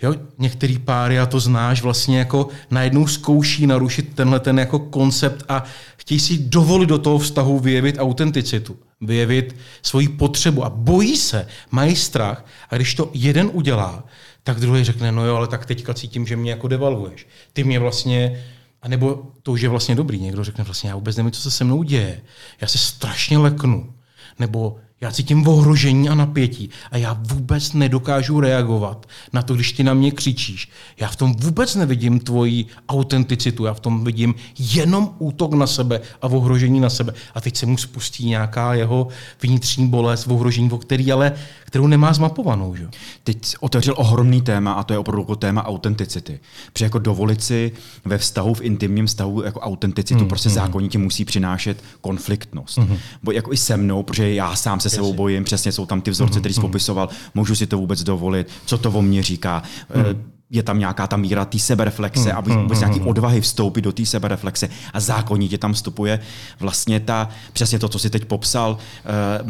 jo, 0.01 0.15
některý 0.37 0.79
páry, 0.79 1.19
a 1.19 1.25
to 1.25 1.39
znáš, 1.39 1.81
vlastně 1.81 2.19
jako 2.19 2.47
najednou 2.71 3.07
zkouší 3.07 3.67
narušit 3.67 4.15
tenhle 4.15 4.39
ten 4.39 4.59
jako 4.59 4.79
koncept 4.79 5.45
a 5.49 5.63
chtějí 5.97 6.19
si 6.19 6.37
dovolit 6.37 6.89
do 6.89 6.97
toho 6.97 7.19
vztahu 7.19 7.59
vyjevit 7.59 7.95
autenticitu, 7.99 8.77
vyjevit 9.01 9.55
svoji 9.81 10.07
potřebu 10.07 10.65
a 10.65 10.69
bojí 10.69 11.17
se, 11.17 11.47
mají 11.71 11.95
strach 11.95 12.45
a 12.69 12.75
když 12.75 12.93
to 12.95 13.09
jeden 13.13 13.49
udělá, 13.53 14.03
tak 14.43 14.59
druhý 14.59 14.83
řekne, 14.83 15.11
no 15.11 15.25
jo, 15.25 15.35
ale 15.35 15.47
tak 15.47 15.65
teďka 15.65 15.93
cítím, 15.93 16.27
že 16.27 16.35
mě 16.35 16.51
jako 16.51 16.67
devalvuješ. 16.67 17.27
Ty 17.53 17.63
mě 17.63 17.79
vlastně 17.79 18.43
a 18.81 18.87
nebo 18.87 19.31
to 19.43 19.51
už 19.51 19.61
je 19.61 19.69
vlastně 19.69 19.95
dobrý. 19.95 20.19
Někdo 20.19 20.43
řekne 20.43 20.63
vlastně, 20.63 20.89
já 20.89 20.95
vůbec 20.95 21.17
nevím, 21.17 21.31
co 21.31 21.41
se 21.41 21.51
se 21.51 21.63
mnou 21.63 21.83
děje. 21.83 22.21
Já 22.61 22.67
se 22.67 22.77
strašně 22.77 23.37
leknu. 23.37 23.93
Nebo 24.39 24.79
já 25.01 25.11
cítím 25.11 25.47
ohrožení 25.47 26.09
a 26.09 26.15
napětí 26.15 26.69
a 26.91 26.97
já 26.97 27.13
vůbec 27.21 27.73
nedokážu 27.73 28.39
reagovat 28.39 29.05
na 29.33 29.41
to, 29.41 29.55
když 29.55 29.73
ty 29.73 29.83
na 29.83 29.93
mě 29.93 30.11
křičíš. 30.11 30.69
Já 30.99 31.07
v 31.07 31.15
tom 31.15 31.35
vůbec 31.35 31.75
nevidím 31.75 32.19
tvoji 32.19 32.65
autenticitu, 32.89 33.65
já 33.65 33.73
v 33.73 33.79
tom 33.79 34.03
vidím 34.03 34.35
jenom 34.59 35.15
útok 35.19 35.53
na 35.53 35.67
sebe 35.67 36.01
a 36.21 36.27
ohrožení 36.27 36.79
na 36.79 36.89
sebe. 36.89 37.13
A 37.35 37.41
teď 37.41 37.57
se 37.57 37.65
mu 37.65 37.77
spustí 37.77 38.25
nějaká 38.25 38.73
jeho 38.73 39.07
vnitřní 39.41 39.87
bolest, 39.87 40.27
ohrožení, 40.27 40.71
o 40.71 40.77
který 40.77 41.11
ale, 41.11 41.33
kterou 41.65 41.87
nemá 41.87 42.13
zmapovanou. 42.13 42.75
Že? 42.75 42.87
Teď 43.23 43.55
otevřel 43.59 43.93
ohromný 43.97 44.41
téma 44.41 44.73
a 44.73 44.83
to 44.83 44.93
je 44.93 44.99
opravdu 44.99 45.21
jako 45.21 45.35
téma 45.35 45.65
autenticity. 45.65 46.39
Protože 46.73 46.85
jako 46.85 46.99
dovolit 46.99 47.43
si 47.43 47.71
ve 48.05 48.17
vztahu, 48.17 48.53
v 48.53 48.61
intimním 48.61 49.05
vztahu 49.05 49.43
jako 49.43 49.59
autenticitu 49.59 50.19
hmm, 50.19 50.29
prostě 50.29 50.49
hmm. 50.49 50.55
zákonitě 50.55 50.97
musí 50.97 51.25
přinášet 51.25 51.83
konfliktnost. 52.01 52.77
Hmm. 52.77 52.97
Bo 53.23 53.31
jako 53.31 53.53
i 53.53 53.57
se 53.57 53.77
mnou, 53.77 54.03
protože 54.03 54.33
já 54.33 54.55
sám 54.55 54.79
se 54.79 54.86
sebou 54.89 55.13
bojím, 55.13 55.43
přesně 55.43 55.71
jsou 55.71 55.85
tam 55.85 56.01
ty 56.01 56.11
vzorce, 56.11 56.35
mm-hmm. 56.35 56.39
které 56.39 56.53
jsi 56.53 56.61
popisoval, 56.61 57.09
můžu 57.33 57.55
si 57.55 57.67
to 57.67 57.77
vůbec 57.77 58.03
dovolit, 58.03 58.47
co 58.65 58.77
to 58.77 58.91
o 58.91 59.01
mně 59.01 59.23
říká. 59.23 59.63
Mm 59.95 60.37
je 60.49 60.63
tam 60.63 60.79
nějaká 60.79 61.07
ta 61.07 61.17
míra 61.17 61.45
té 61.45 61.59
sebereflexe, 61.59 62.33
aby 62.33 62.51
vůbec 62.51 62.79
nějaký 62.79 63.01
odvahy 63.01 63.41
vstoupit 63.41 63.81
do 63.81 63.91
té 63.91 64.05
sebereflexe 64.05 64.69
a 64.93 64.99
zákonitě 64.99 65.57
tam 65.57 65.73
vstupuje 65.73 66.19
vlastně 66.59 66.99
ta, 66.99 67.29
přesně 67.53 67.79
to, 67.79 67.89
co 67.89 67.99
si 67.99 68.09
teď 68.09 68.25
popsal, 68.25 68.77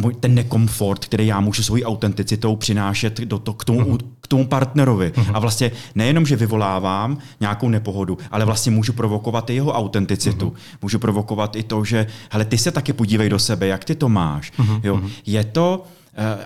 uh, 0.01 0.11
ten 0.11 0.35
nekomfort, 0.35 1.05
který 1.05 1.27
já 1.27 1.39
můžu 1.39 1.63
svojí 1.63 1.85
autenticitou 1.85 2.55
přinášet 2.55 3.21
do 3.21 3.39
to, 3.39 3.53
k, 3.53 3.65
tomu, 3.65 3.97
k 4.27 4.29
tomu 4.29 4.47
partnerovi. 4.47 5.13
A 5.33 5.39
vlastně 5.39 5.71
nejenom, 5.95 6.25
že 6.25 6.35
vyvolávám 6.35 7.17
nějakou 7.39 7.69
nepohodu, 7.69 8.17
ale 8.31 8.45
vlastně 8.45 8.71
můžu 8.71 8.93
provokovat 8.93 9.49
i 9.49 9.55
jeho 9.55 9.71
autenticitu. 9.71 10.53
Můžu 10.81 10.99
provokovat 10.99 11.55
i 11.55 11.63
to, 11.63 11.83
že 11.83 12.07
hele, 12.29 12.45
ty 12.45 12.57
se 12.57 12.71
taky 12.71 12.93
podívej 12.93 13.29
do 13.29 13.39
sebe, 13.39 13.67
jak 13.67 13.85
ty 13.85 13.95
to 13.95 14.09
máš. 14.09 14.51
Jo? 14.83 15.01
Je 15.25 15.43
to 15.43 15.83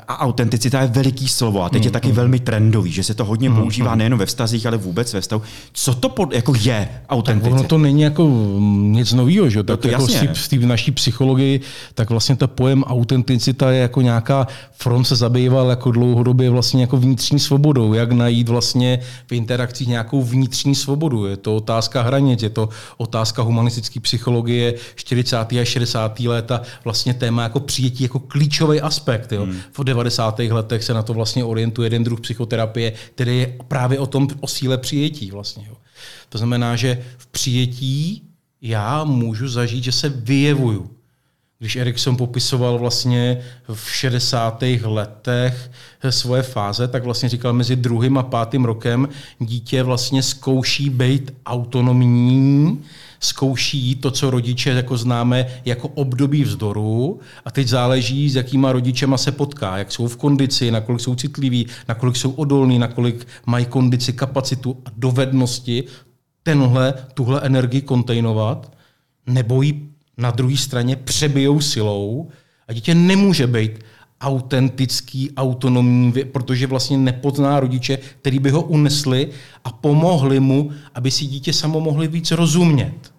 a 0.07 0.19
autenticita 0.19 0.81
je 0.81 0.87
veliký 0.87 1.27
slovo 1.27 1.63
a 1.63 1.69
teď 1.69 1.81
mm, 1.81 1.85
je 1.85 1.91
taky 1.91 2.07
mm. 2.07 2.13
velmi 2.13 2.39
trendový, 2.39 2.91
že 2.91 3.03
se 3.03 3.13
to 3.13 3.25
hodně 3.25 3.49
mm, 3.49 3.55
používá 3.55 3.91
mm. 3.91 3.97
nejen 3.97 4.17
ve 4.17 4.25
vztazích, 4.25 4.65
ale 4.65 4.77
vůbec 4.77 5.13
ve 5.13 5.21
vztahu. 5.21 5.41
Co 5.73 5.93
to 5.93 6.09
pod, 6.09 6.33
jako 6.33 6.53
je 6.59 6.89
autenticita? 7.09 7.55
ono 7.55 7.63
to 7.63 7.77
není 7.77 8.01
jako 8.01 8.29
nic 8.69 9.13
nového, 9.13 9.49
že? 9.49 9.63
Tak 9.63 9.85
no 9.85 9.91
jako 9.91 10.07
v 10.33 10.47
té 10.47 10.57
naší 10.57 10.91
psychologii, 10.91 11.61
tak 11.93 12.09
vlastně 12.09 12.35
ta 12.35 12.47
pojem 12.47 12.83
autenticita 12.83 13.71
je 13.71 13.81
jako 13.81 14.01
nějaká, 14.01 14.47
From 14.81 15.05
se 15.05 15.15
zabýval 15.15 15.69
jako 15.69 15.91
dlouhodobě 15.91 16.49
vlastně 16.49 16.81
jako 16.81 16.97
vnitřní 16.97 17.39
svobodou, 17.39 17.93
jak 17.93 18.11
najít 18.11 18.49
vlastně 18.49 18.99
v 19.27 19.31
interakcích 19.31 19.87
nějakou 19.87 20.23
vnitřní 20.23 20.75
svobodu. 20.75 21.25
Je 21.25 21.37
to 21.37 21.55
otázka 21.55 22.01
hranic, 22.01 22.43
je 22.43 22.49
to 22.49 22.69
otázka 22.97 23.41
humanistické 23.41 23.99
psychologie 23.99 24.73
40. 24.95 25.37
a 25.37 25.65
60. 25.65 26.19
léta, 26.19 26.61
vlastně 26.83 27.13
téma 27.13 27.43
jako 27.43 27.59
přijetí 27.59 28.03
jako 28.03 28.19
klíčový 28.19 28.81
aspekt. 28.81 29.31
Jo? 29.31 29.43
Hmm. 29.43 29.60
V 29.71 29.83
90. 29.83 30.39
letech 30.39 30.83
se 30.83 30.93
na 30.93 31.03
to 31.03 31.13
vlastně 31.13 31.43
orientuje 31.43 31.85
jeden 31.85 32.03
druh 32.03 32.21
psychoterapie, 32.21 32.93
který 33.15 33.39
je 33.39 33.57
právě 33.67 33.99
o 33.99 34.07
tom, 34.07 34.27
o 34.39 34.47
síle 34.47 34.77
přijetí 34.77 35.31
vlastně. 35.31 35.69
To 36.29 36.37
znamená, 36.37 36.75
že 36.75 37.03
v 37.17 37.27
přijetí 37.27 38.23
já 38.61 39.03
můžu 39.03 39.47
zažít, 39.47 39.83
že 39.83 39.91
se 39.91 40.09
vyjevuju. 40.09 40.89
Když 41.59 41.75
Erikson 41.75 42.17
popisoval 42.17 42.79
vlastně 42.79 43.41
v 43.73 43.91
60. 43.91 44.63
letech 44.83 45.71
svoje 46.09 46.43
fáze, 46.43 46.87
tak 46.87 47.03
vlastně 47.03 47.29
říkal, 47.29 47.53
mezi 47.53 47.75
druhým 47.75 48.17
a 48.17 48.23
pátým 48.23 48.65
rokem 48.65 49.09
dítě 49.39 49.83
vlastně 49.83 50.23
zkouší 50.23 50.89
být 50.89 51.33
autonomní, 51.45 52.83
zkouší 53.21 53.95
to, 53.95 54.11
co 54.11 54.29
rodiče 54.29 54.69
jako 54.69 54.97
známe 54.97 55.47
jako 55.65 55.87
období 55.87 56.43
vzdoru 56.43 57.19
a 57.45 57.51
teď 57.51 57.67
záleží, 57.67 58.29
s 58.29 58.35
jakýma 58.35 58.71
rodičema 58.71 59.17
se 59.17 59.31
potká, 59.31 59.77
jak 59.77 59.91
jsou 59.91 60.07
v 60.07 60.17
kondici, 60.17 60.71
nakolik 60.71 61.01
jsou 61.01 61.15
citliví, 61.15 61.67
nakolik 61.87 62.15
jsou 62.15 62.31
odolní, 62.31 62.79
nakolik 62.79 63.27
mají 63.45 63.65
kondici, 63.65 64.13
kapacitu 64.13 64.77
a 64.85 64.89
dovednosti 64.97 65.83
tenhle, 66.43 66.93
tuhle 67.13 67.41
energii 67.41 67.81
kontejnovat, 67.81 68.71
nebo 69.27 69.61
ji 69.61 69.89
na 70.17 70.31
druhé 70.31 70.57
straně 70.57 70.95
přebijou 70.95 71.61
silou 71.61 72.29
a 72.67 72.73
dítě 72.73 72.95
nemůže 72.95 73.47
být 73.47 73.71
autentický, 74.21 75.31
autonomní, 75.37 76.13
protože 76.31 76.67
vlastně 76.67 76.97
nepozná 76.97 77.59
rodiče, 77.59 77.97
který 78.21 78.39
by 78.39 78.49
ho 78.49 78.61
unesli 78.61 79.29
a 79.63 79.71
pomohli 79.71 80.39
mu, 80.39 80.71
aby 80.95 81.11
si 81.11 81.25
dítě 81.25 81.53
samo 81.53 81.79
mohli 81.79 82.07
víc 82.07 82.31
rozumět. 82.31 83.11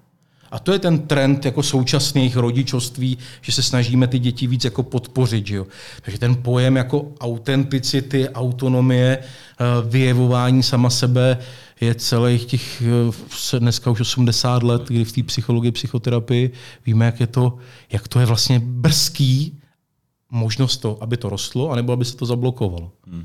A 0.53 0.59
to 0.59 0.73
je 0.73 0.79
ten 0.79 0.99
trend 0.99 1.45
jako 1.45 1.63
současných 1.63 2.37
rodičovství, 2.37 3.19
že 3.41 3.53
se 3.53 3.63
snažíme 3.63 4.07
ty 4.07 4.19
děti 4.19 4.47
víc 4.47 4.65
jako 4.65 4.83
podpořit. 4.83 5.47
Že 5.47 5.57
jo? 5.57 5.67
Takže 6.03 6.19
ten 6.19 6.37
pojem 6.37 6.77
jako 6.77 7.13
autenticity, 7.21 8.29
autonomie, 8.29 9.19
eh, 9.19 9.65
vyjevování 9.89 10.63
sama 10.63 10.91
sebe 10.91 11.39
je 11.81 11.95
celých 11.95 12.45
těch 12.45 12.83
eh, 13.53 13.59
dneska 13.59 13.91
už 13.91 14.01
80 14.01 14.63
let, 14.63 14.83
kdy 14.87 15.05
v 15.05 15.13
té 15.13 15.23
psychologii, 15.23 15.73
psychoterapii 15.73 16.51
víme, 16.87 17.07
jak, 17.07 17.21
je 17.21 17.27
to, 17.27 17.59
jak 17.93 18.09
to 18.09 18.21
je 18.21 18.27
vlastně 18.27 18.61
brzký 18.65 19.62
možnost 20.33 20.77
to, 20.77 20.99
aby 21.01 21.17
to 21.17 21.29
rostlo, 21.29 21.71
anebo 21.71 21.93
aby 21.93 22.05
se 22.05 22.17
to 22.17 22.27
zablokovalo. 22.27 22.91
Hmm 23.07 23.25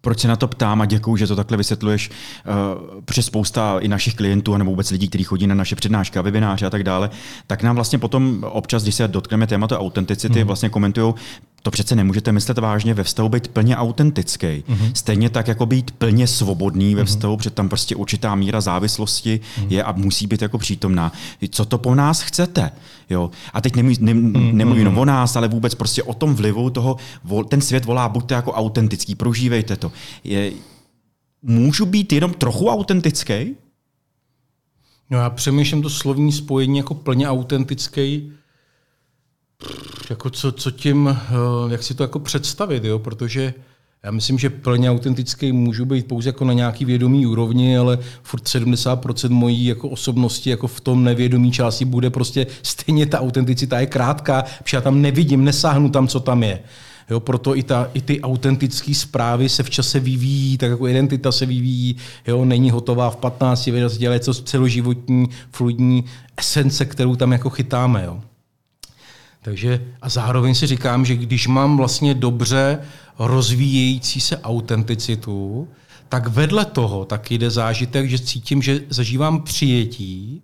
proč 0.00 0.20
se 0.20 0.28
na 0.28 0.36
to 0.36 0.48
ptám 0.48 0.80
a 0.80 0.84
děkuju, 0.84 1.16
že 1.16 1.26
to 1.26 1.36
takhle 1.36 1.56
vysvětluješ, 1.56 2.10
uh, 2.10 3.00
protože 3.04 3.22
spousta 3.22 3.78
i 3.78 3.88
našich 3.88 4.14
klientů, 4.14 4.56
nebo 4.56 4.70
vůbec 4.70 4.90
lidí, 4.90 5.08
kteří 5.08 5.24
chodí 5.24 5.46
na 5.46 5.54
naše 5.54 5.76
přednášky 5.76 6.18
a 6.18 6.22
webináře 6.22 6.66
a 6.66 6.70
tak 6.70 6.84
dále, 6.84 7.10
tak 7.46 7.62
nám 7.62 7.74
vlastně 7.74 7.98
potom 7.98 8.44
občas, 8.48 8.82
když 8.82 8.94
se 8.94 9.08
dotkneme 9.08 9.46
tématu 9.46 9.74
autenticity, 9.74 10.40
mm. 10.40 10.46
vlastně 10.46 10.68
komentují, 10.68 11.14
to 11.62 11.70
přece 11.70 11.96
nemůžete 11.96 12.32
myslet 12.32 12.58
vážně 12.58 12.94
ve 12.94 13.04
vztahu 13.04 13.28
být 13.28 13.48
plně 13.48 13.76
autentický. 13.76 14.46
Mm-hmm. 14.46 14.92
Stejně 14.94 15.30
tak 15.30 15.48
jako 15.48 15.66
být 15.66 15.90
plně 15.90 16.26
svobodný 16.26 16.94
ve 16.94 17.00
mhm. 17.00 17.06
vztahu, 17.06 17.34
mm-hmm. 17.34 17.36
protože 17.36 17.50
tam 17.50 17.68
prostě 17.68 17.96
určitá 17.96 18.34
míra 18.34 18.60
závislosti 18.60 19.40
mm-hmm. 19.40 19.66
je 19.70 19.84
a 19.84 19.92
musí 19.92 20.26
být 20.26 20.42
jako 20.42 20.58
přítomná. 20.58 21.12
Co 21.50 21.64
to 21.64 21.78
po 21.78 21.94
nás 21.94 22.20
chcete? 22.20 22.70
Jo? 23.10 23.30
A 23.52 23.60
teď 23.60 23.74
mm-hmm. 23.74 24.52
nemluvím 24.52 24.78
jenom 24.78 24.98
o 24.98 25.04
nás, 25.04 25.36
ale 25.36 25.48
vůbec 25.48 25.74
prostě 25.74 26.02
o 26.02 26.14
tom 26.14 26.34
vlivu 26.34 26.70
toho, 26.70 26.96
ten 27.48 27.60
svět 27.60 27.84
volá, 27.84 28.08
buďte 28.08 28.34
jako 28.34 28.52
autentický, 28.52 29.14
prožívejte 29.14 29.76
to. 29.76 29.92
Je, 30.24 30.52
můžu 31.42 31.86
být 31.86 32.12
jenom 32.12 32.32
trochu 32.32 32.68
autentický? 32.68 33.56
No 35.10 35.18
já 35.18 35.30
přemýšlím 35.30 35.82
to 35.82 35.90
slovní 35.90 36.32
spojení 36.32 36.78
jako 36.78 36.94
plně 36.94 37.28
autentický 37.28 38.32
jako 40.10 40.30
co, 40.30 40.52
co 40.52 40.70
tím, 40.70 41.08
eh, 41.08 41.72
jak 41.72 41.82
si 41.82 41.94
to 41.94 42.02
jako 42.02 42.18
představit, 42.18 42.84
jo? 42.84 42.98
protože 42.98 43.54
já 44.02 44.10
myslím, 44.10 44.38
že 44.38 44.50
plně 44.50 44.90
autentický 44.90 45.52
můžu 45.52 45.84
být 45.84 46.06
pouze 46.06 46.28
jako 46.28 46.44
na 46.44 46.52
nějaký 46.52 46.84
vědomý 46.84 47.26
úrovni, 47.26 47.78
ale 47.78 47.98
furt 48.22 48.48
70% 48.48 49.32
mojí 49.32 49.66
jako 49.66 49.88
osobnosti 49.88 50.50
jako 50.50 50.66
v 50.66 50.80
tom 50.80 51.04
nevědomí 51.04 51.52
části 51.52 51.84
bude 51.84 52.10
prostě 52.10 52.46
stejně 52.62 53.06
ta 53.06 53.20
autenticita 53.20 53.80
je 53.80 53.86
krátká, 53.86 54.44
protože 54.62 54.76
já 54.76 54.80
tam 54.80 55.02
nevidím, 55.02 55.44
nesáhnu 55.44 55.90
tam, 55.90 56.08
co 56.08 56.20
tam 56.20 56.42
je. 56.42 56.60
Jo, 57.10 57.20
proto 57.20 57.56
i, 57.56 57.62
ta, 57.62 57.90
i 57.94 58.00
ty 58.00 58.20
autentické 58.20 58.94
zprávy 58.94 59.48
se 59.48 59.62
v 59.62 59.70
čase 59.70 60.00
vyvíjí, 60.00 60.58
tak 60.58 60.70
jako 60.70 60.88
identita 60.88 61.32
se 61.32 61.46
vyvíjí, 61.46 61.96
jo, 62.26 62.44
není 62.44 62.70
hotová 62.70 63.10
v 63.10 63.16
15, 63.16 63.68
20, 63.68 64.06
ale 64.06 64.18
to 64.18 64.34
celoživotní, 64.34 65.28
fluidní 65.52 66.04
esence, 66.36 66.84
kterou 66.84 67.16
tam 67.16 67.32
jako 67.32 67.50
chytáme. 67.50 68.04
Jo. 68.04 68.20
Takže 69.42 69.86
a 70.02 70.08
zároveň 70.08 70.54
si 70.54 70.66
říkám, 70.66 71.04
že 71.04 71.16
když 71.16 71.46
mám 71.46 71.76
vlastně 71.76 72.14
dobře 72.14 72.78
rozvíjející 73.18 74.20
se 74.20 74.38
autenticitu, 74.38 75.68
tak 76.08 76.26
vedle 76.26 76.64
toho 76.64 77.04
tak 77.04 77.30
jde 77.30 77.50
zážitek, 77.50 78.10
že 78.10 78.18
cítím, 78.18 78.62
že 78.62 78.80
zažívám 78.88 79.42
přijetí, 79.42 80.42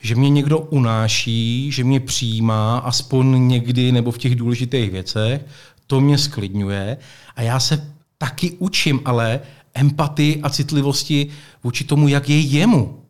že 0.00 0.14
mě 0.14 0.30
někdo 0.30 0.58
unáší, 0.58 1.72
že 1.72 1.84
mě 1.84 2.00
přijímá, 2.00 2.78
aspoň 2.78 3.48
někdy 3.48 3.92
nebo 3.92 4.10
v 4.10 4.18
těch 4.18 4.34
důležitých 4.34 4.90
věcech, 4.90 5.44
to 5.86 6.00
mě 6.00 6.18
sklidňuje 6.18 6.96
a 7.36 7.42
já 7.42 7.60
se 7.60 7.92
taky 8.18 8.50
učím 8.58 9.00
ale 9.04 9.40
empatii 9.74 10.40
a 10.42 10.50
citlivosti 10.50 11.28
vůči 11.64 11.84
tomu, 11.84 12.08
jak 12.08 12.28
je 12.28 12.40
jemu. 12.40 13.02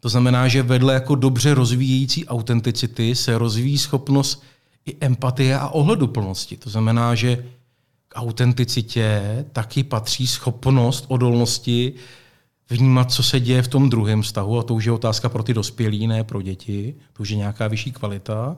To 0.00 0.08
znamená, 0.08 0.48
že 0.48 0.62
vedle 0.62 0.94
jako 0.94 1.14
dobře 1.14 1.54
rozvíjející 1.54 2.26
autenticity 2.26 3.14
se 3.14 3.38
rozvíjí 3.38 3.78
schopnost 3.78 4.42
i 4.86 4.96
empatie 5.00 5.58
a 5.58 5.68
ohleduplnosti. 5.68 6.56
To 6.56 6.70
znamená, 6.70 7.14
že 7.14 7.44
k 8.08 8.14
autenticitě 8.16 9.22
taky 9.52 9.84
patří 9.84 10.26
schopnost 10.26 11.04
odolnosti 11.08 11.92
vnímat, 12.70 13.12
co 13.12 13.22
se 13.22 13.40
děje 13.40 13.62
v 13.62 13.68
tom 13.68 13.90
druhém 13.90 14.22
vztahu, 14.22 14.58
a 14.58 14.62
to 14.62 14.74
už 14.74 14.84
je 14.84 14.92
otázka 14.92 15.28
pro 15.28 15.42
ty 15.42 15.54
dospělí, 15.54 16.06
ne 16.06 16.24
pro 16.24 16.42
děti, 16.42 16.94
to 17.12 17.22
už 17.22 17.28
je 17.30 17.36
nějaká 17.36 17.68
vyšší 17.68 17.92
kvalita. 17.92 18.56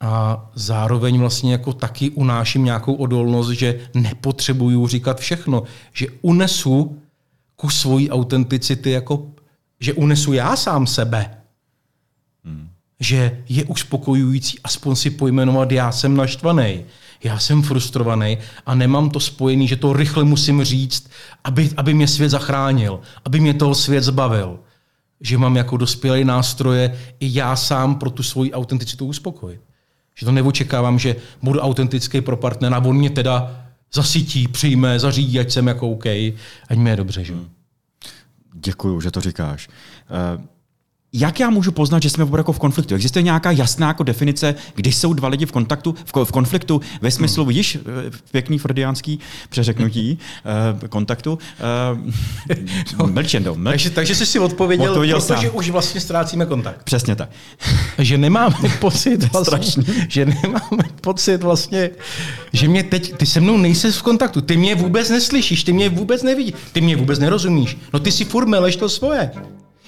A 0.00 0.50
zároveň 0.54 1.18
vlastně 1.18 1.52
jako 1.52 1.72
taky 1.72 2.10
unáším 2.10 2.64
nějakou 2.64 2.94
odolnost, 2.94 3.50
že 3.50 3.80
nepotřebuju 3.94 4.86
říkat 4.86 5.20
všechno, 5.20 5.62
že 5.92 6.06
unesu 6.22 7.02
ku 7.56 7.70
svojí 7.70 8.10
autenticity, 8.10 8.90
jako, 8.90 9.26
že 9.80 9.92
unesu 9.92 10.32
já 10.32 10.56
sám 10.56 10.86
sebe. 10.86 11.38
Hmm 12.44 12.71
že 13.02 13.42
je 13.48 13.64
uspokojující 13.64 14.58
aspoň 14.64 14.96
si 14.96 15.10
pojmenovat, 15.10 15.72
já 15.72 15.92
jsem 15.92 16.16
naštvaný, 16.16 16.84
já 17.24 17.38
jsem 17.38 17.62
frustrovaný 17.62 18.38
a 18.66 18.74
nemám 18.74 19.10
to 19.10 19.20
spojený, 19.20 19.68
že 19.68 19.76
to 19.76 19.92
rychle 19.92 20.24
musím 20.24 20.64
říct, 20.64 21.10
aby, 21.44 21.70
aby 21.76 21.94
mě 21.94 22.08
svět 22.08 22.28
zachránil, 22.28 23.00
aby 23.24 23.40
mě 23.40 23.54
toho 23.54 23.74
svět 23.74 24.04
zbavil. 24.04 24.58
Že 25.20 25.38
mám 25.38 25.56
jako 25.56 25.76
dospělý 25.76 26.24
nástroje 26.24 26.98
i 27.20 27.38
já 27.38 27.56
sám 27.56 27.94
pro 27.94 28.10
tu 28.10 28.22
svoji 28.22 28.52
autenticitu 28.52 29.06
uspokojit. 29.06 29.60
Že 30.14 30.26
to 30.26 30.32
neočekávám, 30.32 30.98
že 30.98 31.16
budu 31.42 31.60
autentický 31.60 32.20
pro 32.20 32.36
partnera 32.36 32.78
on 32.78 32.96
mě 32.96 33.10
teda 33.10 33.64
zasytí, 33.94 34.48
přijme, 34.48 34.98
zařídí, 34.98 35.40
ať 35.40 35.50
jsem 35.50 35.66
jako 35.66 35.90
OK, 35.90 36.06
ať 36.06 36.76
mě 36.76 36.90
je 36.90 36.96
dobře. 36.96 37.24
Že? 37.24 37.34
Děkuju, 38.54 39.00
že 39.00 39.10
to 39.10 39.20
říkáš. 39.20 39.68
Uh... 40.38 40.51
Jak 41.14 41.40
já 41.40 41.50
můžu 41.50 41.72
poznat, 41.72 42.02
že 42.02 42.10
jsme 42.10 42.24
opravdu 42.24 42.40
jako 42.40 42.52
v 42.52 42.58
konfliktu? 42.58 42.94
Existuje 42.94 43.22
nějaká 43.22 43.50
jasná 43.50 43.88
jako 43.88 44.02
definice, 44.02 44.54
kdy 44.74 44.92
jsou 44.92 45.12
dva 45.12 45.28
lidi 45.28 45.46
v 45.46 45.52
kontaktu, 45.52 45.94
v, 46.24 46.32
konfliktu, 46.32 46.80
ve 47.00 47.10
smyslu, 47.10 47.42
hmm. 47.42 47.48
vidíš, 47.48 47.76
eh, 47.76 48.10
pěkný 48.30 48.58
freudiánský 48.58 49.18
přeřeknutí 49.48 50.18
uh, 50.82 50.88
kontaktu. 50.88 51.38
Uh, 51.92 52.56
no, 52.98 53.06
mlčendo, 53.06 53.54
mlč. 53.54 53.70
takže, 53.70 53.90
takže 53.90 54.14
jsi 54.14 54.26
si 54.26 54.38
odpověděl, 54.38 54.90
odpověděl 54.90 55.20
protože 55.20 55.48
sám. 55.48 55.56
už 55.56 55.70
vlastně 55.70 56.00
ztrácíme 56.00 56.46
kontakt. 56.46 56.82
Přesně 56.84 57.16
tak. 57.16 57.28
že 57.98 58.18
nemáme 58.18 58.56
pocit 58.80 59.32
vlastně, 59.32 59.84
že 60.08 60.26
nemáme 60.26 60.84
pocit 61.00 61.42
vlastně, 61.42 61.90
že 62.52 62.68
mě 62.68 62.82
teď, 62.82 63.16
ty 63.16 63.26
se 63.26 63.40
mnou 63.40 63.56
nejsi 63.58 63.92
v 63.92 64.02
kontaktu, 64.02 64.40
ty 64.40 64.56
mě 64.56 64.74
vůbec 64.74 65.10
neslyšíš, 65.10 65.64
ty 65.64 65.72
mě 65.72 65.88
vůbec 65.88 66.22
nevidíš, 66.22 66.54
ty 66.72 66.80
mě 66.80 66.96
vůbec 66.96 67.18
nerozumíš. 67.18 67.78
No 67.92 67.98
ty 68.00 68.12
si 68.12 68.24
furt 68.24 68.46
meleš 68.46 68.76
to 68.76 68.88
svoje. 68.88 69.30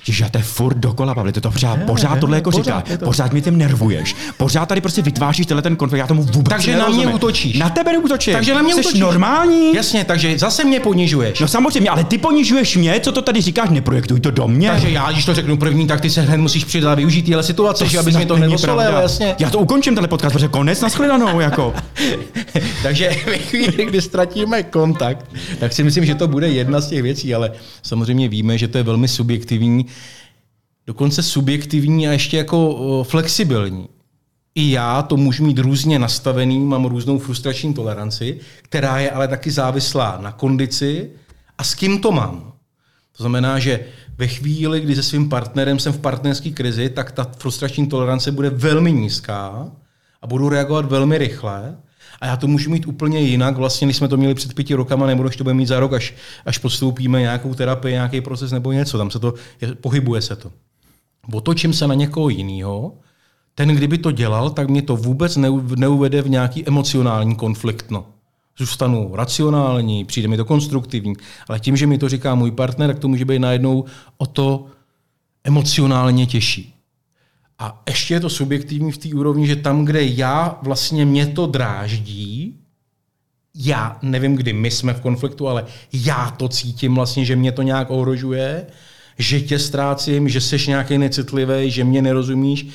Že 0.05 0.27
to 0.31 0.39
je 0.39 0.45
furt 0.45 0.77
dokola, 0.79 1.15
Pavli, 1.15 1.33
to, 1.33 1.41
to 1.41 1.51
pořád, 1.51 1.77
ne, 1.77 1.85
pořád 1.85 2.15
ne, 2.15 2.21
tohle 2.21 2.37
jako 2.37 2.51
pořád, 2.51 2.87
říká, 2.87 2.99
to... 2.99 3.05
pořád 3.05 3.33
mi 3.33 3.43
tím 3.43 3.59
nervuješ, 3.59 4.17
pořád 4.37 4.67
tady 4.67 4.81
prostě 4.81 5.03
vytváříš 5.03 5.47
tenhle 5.47 5.63
ten 5.63 5.77
konflikt, 5.77 5.99
já 5.99 6.07
tomu 6.07 6.23
vůbec 6.23 6.49
Takže 6.49 6.73
nerozumím. 6.73 7.05
na 7.05 7.07
mě 7.07 7.15
útočíš. 7.15 7.59
Na 7.59 7.71
tebe 7.71 7.93
neútočím. 7.93 8.35
Takže 8.35 8.55
na 8.55 8.63
mě 8.63 8.75
Jsi 8.75 8.81
útočíš. 8.81 9.01
normální? 9.01 9.75
Jasně, 9.75 10.05
takže 10.05 10.39
zase 10.39 10.65
mě 10.65 10.81
ponižuješ. 10.81 11.41
No 11.41 11.49
samozřejmě, 11.49 11.91
ale 11.91 12.05
ty 12.05 12.19
ponižuješ 12.19 12.77
mě, 12.77 13.01
co 13.01 13.13
to 13.13 13.23
tady 13.23 13.41
říkáš, 13.41 13.71
neprojektuj 13.71 14.21
to 14.21 14.31
do 14.31 14.49
mě. 14.49 14.71
Takže 14.71 14.91
já, 14.91 15.13
když 15.13 15.25
to 15.25 15.35
řeknu 15.35 15.57
první, 15.57 15.87
tak 15.87 16.01
ty 16.01 16.11
se 16.11 16.21
hned 16.21 16.39
musíš 16.39 16.65
přidat 16.65 16.93
a 16.93 16.95
využít 16.95 17.23
téhle 17.23 17.43
situace, 17.43 17.85
to 17.85 17.91
že 17.91 17.99
abys 17.99 18.17
mi 18.17 18.27
to 18.27 18.37
hned 18.37 18.51
jasně. 19.03 19.35
Já 19.39 19.51
to 19.51 19.59
ukončím 19.59 19.95
tenhle 19.95 20.09
podcast, 20.09 20.33
protože 20.33 20.49
konec 20.49 20.81
na 20.81 20.89
jako. 21.41 21.75
takže 22.83 23.11
ve 23.27 23.39
chvíli, 23.39 23.87
kdy 23.87 24.03
ztratíme 24.03 24.63
kontakt, 24.63 25.27
tak 25.61 25.73
si 25.73 25.83
myslím, 25.85 26.05
že 26.05 26.15
to 26.15 26.29
bude 26.29 26.49
jedna 26.49 26.81
z 26.81 26.89
těch 26.89 27.03
věcí, 27.03 27.35
ale 27.35 27.53
samozřejmě 27.83 28.29
víme, 28.29 28.59
že 28.59 28.69
to 28.69 28.79
je 28.79 28.85
velmi 28.85 29.09
subjektivní 29.09 29.87
dokonce 30.87 31.23
subjektivní 31.23 32.09
a 32.09 32.13
ještě 32.13 32.37
jako 32.37 33.05
flexibilní. 33.09 33.89
I 34.55 34.71
já 34.71 35.03
to 35.03 35.17
můžu 35.17 35.47
mít 35.47 35.59
různě 35.59 35.99
nastavený, 35.99 36.61
mám 36.61 36.85
různou 36.85 37.19
frustrační 37.19 37.75
toleranci, 37.75 38.41
která 38.63 38.99
je 38.99 39.11
ale 39.11 39.29
taky 39.29 39.51
závislá 39.51 40.19
na 40.23 40.33
kondici 40.33 41.11
a 41.59 41.65
s 41.65 41.75
kým 41.75 42.01
to 42.01 42.13
mám. 42.13 42.53
To 43.17 43.23
znamená, 43.23 43.59
že 43.59 43.87
ve 44.19 44.27
chvíli, 44.27 44.81
kdy 44.81 44.95
se 44.95 45.03
svým 45.03 45.29
partnerem 45.29 45.79
jsem 45.79 45.93
v 45.93 45.99
partnerské 45.99 46.51
krizi, 46.51 46.89
tak 46.89 47.13
ta 47.13 47.31
frustrační 47.39 47.87
tolerance 47.87 48.33
bude 48.33 48.51
velmi 48.51 48.93
nízká 48.93 49.73
a 50.23 50.27
budu 50.27 50.49
reagovat 50.49 50.85
velmi 50.85 51.19
rychle. 51.19 51.77
A 52.25 52.27
já 52.27 52.37
to 52.37 52.47
můžu 52.47 52.71
mít 52.71 52.87
úplně 52.87 53.21
jinak, 53.21 53.57
vlastně, 53.57 53.87
když 53.87 53.97
jsme 53.97 54.09
to 54.09 54.17
měli 54.17 54.35
před 54.35 54.55
pěti 54.55 54.75
rokama, 54.75 55.07
nebo 55.07 55.23
když 55.23 55.37
to 55.37 55.45
bude 55.45 55.55
mít 55.55 55.67
za 55.67 55.81
rok, 55.81 55.93
až, 55.93 56.15
až 56.45 56.59
podstoupíme 56.59 57.21
nějakou 57.21 57.55
terapii, 57.55 57.93
nějaký 57.93 58.21
proces 58.21 58.53
nebo 58.53 58.73
něco. 58.73 58.99
Tam 58.99 59.11
se 59.11 59.19
to, 59.19 59.35
pohybuje 59.81 60.23
se 60.23 60.37
to 60.37 60.53
otočím 61.33 61.73
se 61.73 61.87
na 61.87 61.95
někoho 61.95 62.29
jiného, 62.29 62.93
ten, 63.55 63.69
kdyby 63.69 63.99
to 63.99 64.11
dělal, 64.11 64.51
tak 64.51 64.69
mě 64.69 64.83
to 64.83 64.97
vůbec 64.97 65.37
neuvede 65.77 66.23
v 66.23 66.31
nějaký 66.31 66.69
emocionální 66.69 67.37
konflikt. 67.37 67.91
No. 67.91 68.07
Zůstanu 68.59 69.11
racionální, 69.15 70.05
přijde 70.05 70.29
mi 70.29 70.37
to 70.37 70.45
konstruktivní, 70.45 71.15
ale 71.49 71.61
tím, 71.61 71.77
že 71.77 71.87
mi 71.87 71.99
to 71.99 72.09
říká 72.09 72.35
můj 72.35 72.51
partner, 72.51 72.91
tak 72.91 72.99
to 72.99 73.09
může 73.09 73.25
být 73.25 73.39
najednou 73.39 73.85
o 74.19 74.27
to 74.27 74.67
emocionálně 75.45 76.27
těžší. 76.27 76.74
A 77.59 77.83
ještě 77.89 78.15
je 78.15 78.21
to 78.21 78.31
subjektivní 78.31 78.93
v 78.93 78.99
té 78.99 79.09
úrovni, 79.15 79.47
že 79.47 79.57
tam, 79.57 79.85
kde 79.85 80.05
já 80.05 80.59
vlastně 80.63 81.05
mě 81.05 81.27
to 81.27 81.47
dráždí, 81.47 82.61
já 83.55 83.99
nevím, 84.03 84.37
kdy 84.37 84.53
my 84.53 84.71
jsme 84.71 84.95
v 84.95 85.01
konfliktu, 85.01 85.49
ale 85.49 85.65
já 85.93 86.31
to 86.31 86.49
cítím 86.49 86.95
vlastně, 86.95 87.25
že 87.25 87.37
mě 87.37 87.53
to 87.53 87.63
nějak 87.63 87.91
ohrožuje, 87.91 88.67
že 89.19 89.41
tě 89.41 89.59
ztrácím, 89.59 90.29
že 90.29 90.41
jsi 90.41 90.57
nějaký 90.69 90.99
necitlivý, 90.99 91.71
že 91.71 91.85
mě 91.85 92.03
nerozumíš 92.03 92.67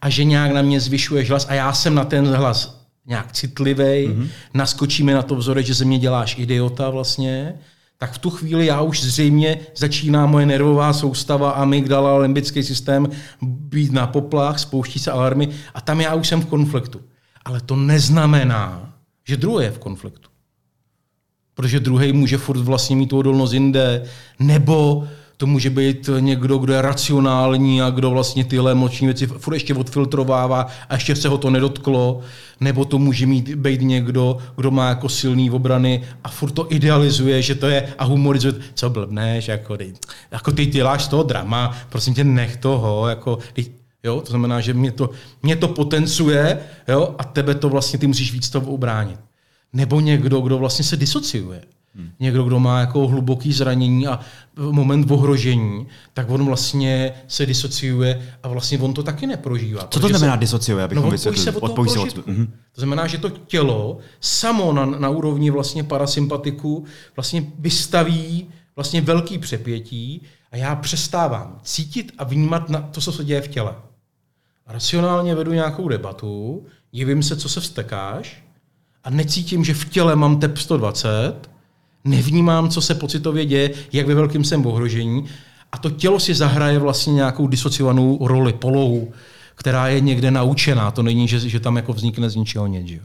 a 0.00 0.10
že 0.10 0.24
nějak 0.24 0.52
na 0.52 0.62
mě 0.62 0.80
zvyšuješ 0.80 1.30
hlas. 1.30 1.46
A 1.48 1.54
já 1.54 1.72
jsem 1.72 1.94
na 1.94 2.04
ten 2.04 2.26
hlas 2.26 2.86
nějak 3.06 3.32
citlivý, 3.32 3.82
mm-hmm. 3.82 4.28
naskočíme 4.54 5.14
na 5.14 5.22
to 5.22 5.34
vzorek, 5.34 5.66
že 5.66 5.74
ze 5.74 5.84
mě 5.84 5.98
děláš 5.98 6.38
idiota 6.38 6.90
vlastně, 6.90 7.58
tak 7.98 8.12
v 8.12 8.18
tu 8.18 8.30
chvíli 8.30 8.66
já 8.66 8.80
už 8.80 9.02
zřejmě 9.02 9.58
začíná 9.76 10.26
moje 10.26 10.46
nervová 10.46 10.92
soustava, 10.92 11.50
amygdala, 11.50 12.18
limbický 12.18 12.62
systém 12.62 13.08
být 13.42 13.92
na 13.92 14.06
poplach, 14.06 14.58
spouští 14.58 14.98
se 14.98 15.10
alarmy 15.10 15.48
a 15.74 15.80
tam 15.80 16.00
já 16.00 16.14
už 16.14 16.28
jsem 16.28 16.40
v 16.40 16.46
konfliktu. 16.46 17.00
Ale 17.44 17.60
to 17.60 17.76
neznamená, 17.76 18.92
že 19.28 19.36
druhý 19.36 19.64
je 19.64 19.70
v 19.70 19.78
konfliktu. 19.78 20.28
Protože 21.54 21.80
druhý 21.80 22.12
může 22.12 22.38
furt 22.38 22.60
vlastně 22.60 22.96
mít 22.96 23.06
tu 23.06 23.18
odolnost 23.18 23.52
jinde, 23.52 24.04
nebo 24.38 25.08
to 25.36 25.46
může 25.46 25.70
být 25.70 26.10
někdo, 26.20 26.58
kdo 26.58 26.72
je 26.72 26.82
racionální 26.82 27.82
a 27.82 27.90
kdo 27.90 28.10
vlastně 28.10 28.44
tyhle 28.44 28.72
emoční 28.72 29.06
věci 29.06 29.26
furt 29.26 29.54
ještě 29.54 29.74
odfiltrovává 29.74 30.66
a 30.88 30.94
ještě 30.94 31.16
se 31.16 31.28
ho 31.28 31.38
to 31.38 31.50
nedotklo, 31.50 32.20
nebo 32.60 32.84
to 32.84 32.98
může 32.98 33.26
mít 33.26 33.54
být 33.54 33.80
někdo, 33.80 34.38
kdo 34.56 34.70
má 34.70 34.88
jako 34.88 35.08
silný 35.08 35.50
obrany 35.50 36.02
a 36.24 36.28
furt 36.28 36.50
to 36.50 36.72
idealizuje, 36.72 37.42
že 37.42 37.54
to 37.54 37.66
je 37.66 37.94
a 37.98 38.04
humorizuje, 38.04 38.54
co 38.74 38.90
blbneš, 38.90 39.48
jako, 39.48 39.76
ty, 39.76 39.92
jako 40.30 40.52
ty 40.52 40.66
děláš 40.66 41.08
toho 41.08 41.22
drama, 41.22 41.76
prosím 41.88 42.14
tě, 42.14 42.24
nech 42.24 42.56
toho, 42.56 43.08
jako, 43.08 43.38
ty, 43.52 43.66
jo, 44.04 44.20
to 44.20 44.30
znamená, 44.30 44.60
že 44.60 44.74
mě 44.74 44.92
to, 44.92 45.10
mě 45.42 45.56
to 45.56 45.68
potencuje, 45.68 46.58
jo, 46.88 47.14
a 47.18 47.24
tebe 47.24 47.54
to 47.54 47.68
vlastně, 47.68 47.98
ty 47.98 48.06
musíš 48.06 48.32
víc 48.32 48.50
toho 48.50 48.72
obránit. 48.72 49.20
Nebo 49.72 50.00
někdo, 50.00 50.40
kdo 50.40 50.58
vlastně 50.58 50.84
se 50.84 50.96
disociuje. 50.96 51.62
Hmm. 51.96 52.10
Někdo, 52.20 52.44
kdo 52.44 52.60
má 52.60 52.80
jako 52.80 53.06
hluboký 53.06 53.52
zranění 53.52 54.06
a 54.06 54.20
moment 54.56 55.10
ohrožení, 55.10 55.86
tak 56.14 56.30
on 56.30 56.44
vlastně 56.44 57.12
se 57.28 57.46
disociuje 57.46 58.32
a 58.42 58.48
vlastně 58.48 58.78
on 58.78 58.94
to 58.94 59.02
taky 59.02 59.26
neprožívá. 59.26 59.88
Co 59.90 60.00
to 60.00 60.08
znamená 60.08 60.34
se, 60.34 60.40
disociuje, 60.40 60.84
abychom 60.84 61.04
no, 61.04 61.10
vysvětlili? 61.10 61.44
Se 61.44 61.52
odpojí 61.52 61.90
se 61.90 61.98
od... 61.98 62.08
mm-hmm. 62.08 62.46
To 62.46 62.80
znamená, 62.80 63.06
že 63.06 63.18
to 63.18 63.30
tělo 63.30 63.98
samo 64.20 64.72
na, 64.72 64.86
na 64.86 65.08
úrovni 65.08 65.50
vlastně 65.50 65.84
parasympatiku 65.84 66.84
vlastně 67.16 67.44
vystaví 67.58 68.46
vlastně 68.76 69.00
velký 69.00 69.38
přepětí 69.38 70.22
a 70.52 70.56
já 70.56 70.76
přestávám 70.76 71.60
cítit 71.62 72.12
a 72.18 72.24
vnímat 72.24 72.68
na 72.70 72.80
to, 72.80 73.00
co 73.00 73.12
se 73.12 73.24
děje 73.24 73.40
v 73.40 73.48
těle. 73.48 73.74
Racionálně 74.66 75.34
vedu 75.34 75.52
nějakou 75.52 75.88
debatu, 75.88 76.66
divím 76.90 77.22
se, 77.22 77.36
co 77.36 77.48
se 77.48 77.60
vstekáš 77.60 78.44
a 79.04 79.10
necítím, 79.10 79.64
že 79.64 79.74
v 79.74 79.88
těle 79.88 80.16
mám 80.16 80.40
tep 80.40 80.58
120, 80.58 81.50
nevnímám, 82.06 82.68
co 82.68 82.80
se 82.80 82.94
pocitově 82.94 83.44
děje, 83.44 83.70
jak 83.92 84.06
ve 84.06 84.14
velkém 84.14 84.44
jsem 84.44 84.62
v 84.62 84.66
ohrožení 84.66 85.24
a 85.72 85.78
to 85.78 85.90
tělo 85.90 86.20
si 86.20 86.34
zahraje 86.34 86.78
vlastně 86.78 87.12
nějakou 87.12 87.46
disociovanou 87.46 88.18
roli, 88.26 88.52
polohu, 88.52 89.12
která 89.54 89.88
je 89.88 90.00
někde 90.00 90.30
naučená. 90.30 90.90
To 90.90 91.02
není, 91.02 91.28
že, 91.28 91.40
že 91.40 91.60
tam 91.60 91.76
jako 91.76 91.92
vznikne 91.92 92.30
z 92.30 92.36
ničeho 92.36 92.66
nic. 92.66 93.00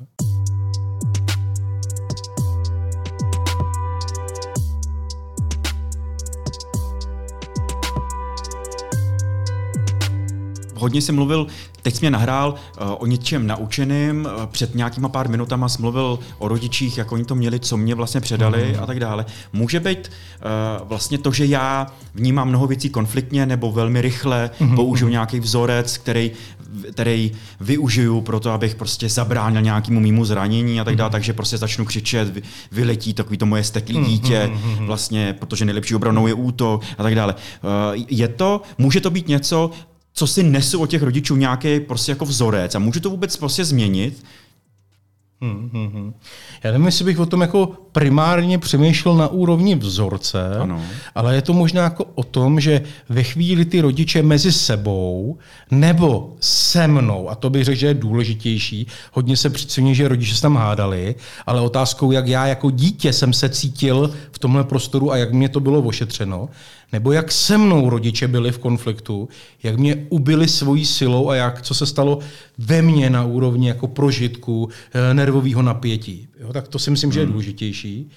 Hodně 10.82 11.02
jsem 11.02 11.16
mluvil 11.16 11.48
Teď 11.82 11.96
jsi 11.96 12.02
mě 12.02 12.12
nahrál 12.12 12.50
uh, 12.54 12.88
o 13.00 13.06
něčem 13.06 13.48
naučeným, 13.48 14.26
uh, 14.38 14.46
před 14.46 14.76
nějakýma 14.76 15.10
pár 15.10 15.30
minutama 15.30 15.70
jsi 15.70 15.82
mluvil 15.82 16.20
o 16.38 16.48
rodičích, 16.48 16.98
jak 16.98 17.12
oni 17.12 17.26
to 17.26 17.36
měli, 17.36 17.60
co 17.60 17.78
mě 17.78 17.96
vlastně 17.96 18.22
předali 18.22 18.74
mm. 18.76 18.84
a 18.84 18.86
tak 18.86 19.00
dále. 19.00 19.26
Může 19.54 19.80
být 19.80 20.12
uh, 20.82 20.88
vlastně 20.88 21.18
to, 21.18 21.32
že 21.32 21.46
já 21.46 21.88
vnímám 22.16 22.48
mnoho 22.48 22.68
věcí 22.68 22.90
konfliktně 22.90 23.46
nebo 23.46 23.72
velmi 23.72 24.02
rychle, 24.02 24.50
mm. 24.60 24.76
použiju 24.76 25.10
nějaký 25.10 25.40
vzorec, 25.40 25.98
který, 25.98 26.32
který 26.92 27.32
využiju 27.60 28.22
pro 28.22 28.40
to, 28.40 28.52
abych 28.52 28.76
prostě 28.76 29.10
zabránil 29.10 29.62
nějakému 29.62 30.00
mýmu 30.00 30.26
zranění 30.26 30.82
a 30.82 30.84
tak 30.84 30.96
dále, 30.96 31.10
mm. 31.10 31.12
takže 31.12 31.34
prostě 31.34 31.58
začnu 31.58 31.86
křičet, 31.86 32.44
vyletí 32.72 33.14
takový 33.14 33.38
to 33.38 33.46
moje 33.46 33.64
steklý 33.64 33.98
mm. 33.98 34.06
dítě, 34.06 34.52
vlastně, 34.80 35.34
protože 35.40 35.66
nejlepší 35.66 35.96
obranou 35.96 36.28
je 36.28 36.34
útok 36.34 36.84
a 36.98 37.04
tak 37.04 37.16
dále. 37.16 37.36
Je 38.08 38.28
to, 38.28 38.62
může 38.78 39.02
to 39.02 39.10
být 39.10 39.28
něco, 39.28 39.72
co 40.14 40.28
si 40.28 40.44
nesu 40.44 40.82
od 40.82 40.90
těch 40.90 41.04
rodičů 41.04 41.36
nějaký 41.36 41.80
prostě 41.80 42.12
jako 42.12 42.26
vzorec 42.26 42.76
a 42.76 42.80
můžu 42.80 43.00
to 43.00 43.10
vůbec 43.10 43.38
prostě 43.38 43.66
změnit, 43.66 44.24
Hmm, 45.44 45.70
hmm, 45.74 45.88
hmm. 45.88 46.14
Já 46.64 46.72
nevím, 46.72 46.86
jestli 46.86 47.06
bych 47.06 47.20
o 47.20 47.26
tom 47.26 47.42
jako 47.42 47.70
primárně 47.92 48.58
přemýšlel 48.58 49.16
na 49.16 49.28
úrovni 49.28 49.76
vzorce, 49.76 50.58
ano. 50.60 50.82
ale 51.16 51.36
je 51.36 51.42
to 51.42 51.54
možná 51.54 51.84
jako 51.84 52.06
o 52.16 52.24
tom, 52.24 52.60
že 52.60 52.82
ve 53.10 53.24
chvíli 53.24 53.66
ty 53.66 53.82
rodiče 53.82 54.22
mezi 54.22 54.52
sebou 54.52 55.38
nebo 55.72 56.36
se 56.40 56.88
mnou, 56.88 57.30
a 57.30 57.36
to 57.36 57.50
bych 57.50 57.64
řekl, 57.64 57.80
že 57.80 57.88
je 57.88 57.94
důležitější, 57.94 58.88
hodně 59.14 59.38
se 59.38 59.50
přicení, 59.50 59.96
že 59.96 60.08
rodiče 60.08 60.36
se 60.36 60.42
tam 60.42 60.56
hádali, 60.56 61.16
ale 61.46 61.62
otázkou, 61.62 62.12
jak 62.12 62.28
já 62.28 62.48
jako 62.48 62.72
dítě 62.72 63.14
jsem 63.14 63.34
se 63.34 63.50
cítil 63.50 64.14
v 64.32 64.40
tomhle 64.40 64.64
prostoru 64.64 65.12
a 65.12 65.18
jak 65.18 65.34
mě 65.34 65.50
to 65.50 65.60
bylo 65.60 65.82
ošetřeno, 65.82 66.50
nebo 66.92 67.12
jak 67.12 67.32
se 67.32 67.58
mnou 67.58 67.90
rodiče 67.90 68.28
byli 68.28 68.52
v 68.52 68.60
konfliktu, 68.60 69.30
jak 69.64 69.78
mě 69.78 70.06
ubili 70.10 70.48
svojí 70.48 70.86
silou 70.86 71.30
a 71.30 71.36
jak, 71.36 71.62
co 71.62 71.74
se 71.74 71.86
stalo 71.86 72.20
ve 72.58 72.82
mně 72.82 73.10
na 73.10 73.26
úrovni 73.26 73.68
jako 73.68 73.88
prožitku, 73.88 74.70
eh, 74.94 75.14
nervového 75.14 75.62
napětí. 75.62 76.28
Jo, 76.40 76.54
tak 76.54 76.68
to 76.68 76.80
si 76.80 76.92
myslím, 76.92 77.12
že 77.12 77.20
je 77.20 77.24
hmm. 77.24 77.32
důležitější. 77.32 78.10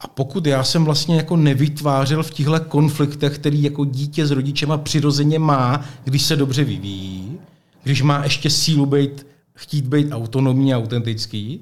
A 0.00 0.08
pokud 0.08 0.46
já 0.46 0.64
jsem 0.64 0.84
vlastně 0.84 1.16
jako 1.16 1.36
nevytvářel 1.36 2.22
v 2.22 2.30
těchto 2.30 2.60
konfliktech, 2.60 3.34
který 3.34 3.62
jako 3.62 3.84
dítě 3.84 4.26
s 4.26 4.30
rodičema 4.30 4.78
přirozeně 4.78 5.38
má, 5.38 5.84
když 6.04 6.22
se 6.22 6.36
dobře 6.36 6.64
vyvíjí, 6.64 7.38
když 7.82 8.02
má 8.02 8.24
ještě 8.24 8.50
sílu 8.50 8.86
být, 8.86 9.26
chtít 9.54 9.86
být 9.86 10.12
autonomní 10.12 10.74
a 10.74 10.78
autentický, 10.78 11.60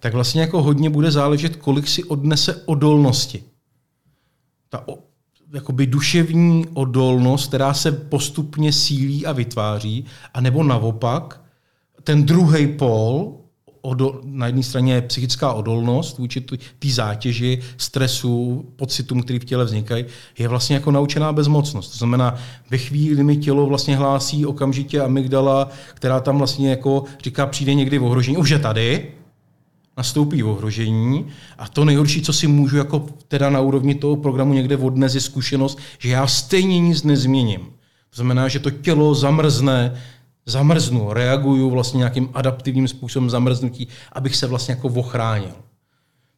tak 0.00 0.14
vlastně 0.14 0.40
jako 0.40 0.62
hodně 0.62 0.90
bude 0.90 1.10
záležet, 1.10 1.56
kolik 1.56 1.88
si 1.88 2.04
odnese 2.04 2.62
odolnosti. 2.66 3.42
Ta 4.68 4.84
jakoby 5.54 5.86
duševní 5.86 6.64
odolnost, 6.74 7.48
která 7.48 7.74
se 7.74 7.92
postupně 7.92 8.72
sílí 8.72 9.26
a 9.26 9.32
vytváří, 9.32 10.04
a 10.34 10.40
nebo 10.40 10.62
naopak 10.62 11.40
ten 12.04 12.24
druhý 12.24 12.66
pol, 12.66 13.34
odol, 13.80 14.20
na 14.24 14.46
jedné 14.46 14.62
straně 14.62 14.94
je 14.94 15.02
psychická 15.02 15.52
odolnost 15.52 16.18
vůči 16.18 16.40
té 16.78 16.88
zátěži, 16.88 17.58
stresu, 17.76 18.64
pocitům, 18.76 19.22
který 19.22 19.38
v 19.38 19.44
těle 19.44 19.64
vznikají, 19.64 20.04
je 20.38 20.48
vlastně 20.48 20.76
jako 20.76 20.90
naučená 20.90 21.32
bezmocnost. 21.32 21.92
To 21.92 21.98
znamená, 21.98 22.34
ve 22.70 22.78
chvíli, 22.78 23.14
kdy 23.14 23.24
mi 23.24 23.36
tělo 23.36 23.66
vlastně 23.66 23.96
hlásí 23.96 24.46
okamžitě 24.46 25.00
amygdala, 25.00 25.68
která 25.94 26.20
tam 26.20 26.38
vlastně 26.38 26.70
jako 26.70 27.04
říká, 27.22 27.46
přijde 27.46 27.74
někdy 27.74 27.98
v 27.98 28.04
ohrožení, 28.04 28.36
už 28.36 28.50
je 28.50 28.58
tady, 28.58 29.12
nastoupí 29.96 30.42
ohrožení 30.42 31.26
a 31.58 31.68
to 31.68 31.84
nejhorší, 31.84 32.22
co 32.22 32.32
si 32.32 32.46
můžu 32.46 32.76
jako 32.76 33.06
teda 33.28 33.50
na 33.50 33.60
úrovni 33.60 33.94
toho 33.94 34.16
programu 34.16 34.54
někde 34.54 34.76
odnes 34.76 35.14
je 35.14 35.20
zkušenost, 35.20 35.78
že 35.98 36.08
já 36.08 36.26
stejně 36.26 36.80
nic 36.80 37.02
nezměním. 37.02 37.60
To 38.10 38.16
znamená, 38.16 38.48
že 38.48 38.58
to 38.58 38.70
tělo 38.70 39.14
zamrzne, 39.14 39.94
zamrznu, 40.46 41.12
reaguju 41.12 41.70
vlastně 41.70 41.98
nějakým 41.98 42.28
adaptivním 42.34 42.88
způsobem 42.88 43.30
zamrznutí, 43.30 43.88
abych 44.12 44.36
se 44.36 44.46
vlastně 44.46 44.72
jako 44.74 44.88
ochránil. 44.88 45.52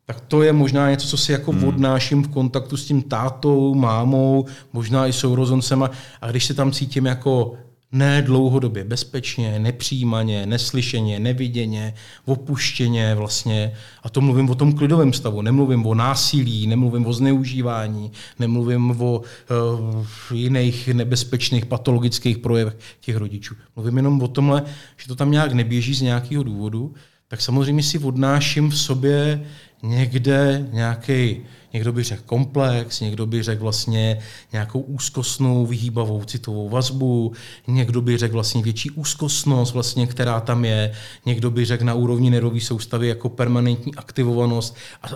Tak 0.04 0.20
to 0.20 0.42
je 0.42 0.52
možná 0.52 0.90
něco, 0.90 1.08
co 1.08 1.16
si 1.16 1.32
jako 1.32 1.52
hmm. 1.52 1.64
odnáším 1.64 2.22
v 2.22 2.28
kontaktu 2.28 2.76
s 2.76 2.84
tím 2.84 3.02
tátou, 3.02 3.74
mámou, 3.74 4.46
možná 4.72 5.06
i 5.06 5.12
sourozencema. 5.12 5.90
A 6.20 6.30
když 6.30 6.44
se 6.44 6.54
tam 6.54 6.72
cítím 6.72 7.06
jako 7.06 7.54
ne 7.92 8.22
dlouhodobě 8.22 8.84
bezpečně, 8.84 9.58
nepřijímaně, 9.58 10.46
neslyšeně, 10.46 11.20
neviděně, 11.20 11.94
opuštěně 12.24 13.14
vlastně. 13.14 13.72
A 14.02 14.08
to 14.08 14.20
mluvím 14.20 14.50
o 14.50 14.54
tom 14.54 14.72
klidovém 14.72 15.12
stavu. 15.12 15.42
Nemluvím 15.42 15.86
o 15.86 15.94
násilí, 15.94 16.66
nemluvím 16.66 17.06
o 17.06 17.12
zneužívání, 17.12 18.12
nemluvím 18.38 18.90
o 18.90 19.18
uh, 19.18 20.06
jiných 20.34 20.88
nebezpečných 20.88 21.66
patologických 21.66 22.38
projevech 22.38 22.76
těch 23.00 23.16
rodičů. 23.16 23.54
Mluvím 23.76 23.96
jenom 23.96 24.22
o 24.22 24.28
tomhle, 24.28 24.62
že 24.96 25.08
to 25.08 25.16
tam 25.16 25.30
nějak 25.30 25.52
neběží 25.52 25.94
z 25.94 26.02
nějakého 26.02 26.42
důvodu, 26.42 26.94
tak 27.28 27.40
samozřejmě 27.40 27.82
si 27.82 27.98
odnáším 27.98 28.70
v 28.70 28.78
sobě 28.78 29.46
někde 29.82 30.68
nějaký 30.72 31.36
někdo 31.72 31.92
by 31.92 32.02
řekl 32.02 32.22
komplex, 32.26 33.00
někdo 33.00 33.26
by 33.26 33.42
řekl 33.42 33.62
vlastně 33.62 34.18
nějakou 34.52 34.80
úzkostnou, 34.80 35.66
vyhýbavou 35.66 36.24
citovou 36.24 36.68
vazbu, 36.68 37.32
někdo 37.66 38.00
by 38.00 38.16
řekl 38.16 38.32
vlastně 38.32 38.62
větší 38.62 38.90
úzkostnost, 38.90 39.74
vlastně, 39.74 40.06
která 40.06 40.40
tam 40.40 40.64
je, 40.64 40.92
někdo 41.26 41.50
by 41.50 41.64
řekl 41.64 41.84
na 41.84 41.94
úrovni 41.94 42.30
nervové 42.30 42.60
soustavy 42.60 43.08
jako 43.08 43.28
permanentní 43.28 43.94
aktivovanost 43.94 44.76
a, 45.02 45.08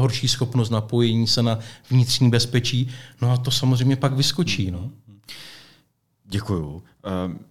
horší 0.00 0.28
schopnost 0.28 0.70
napojení 0.70 1.26
se 1.26 1.42
na 1.42 1.58
vnitřní 1.90 2.30
bezpečí. 2.30 2.88
No 3.22 3.30
a 3.30 3.36
to 3.36 3.50
samozřejmě 3.50 3.96
pak 3.96 4.12
vyskočí. 4.12 4.70
No. 4.70 4.90
Děkuju. 6.24 6.82
Um 7.26 7.49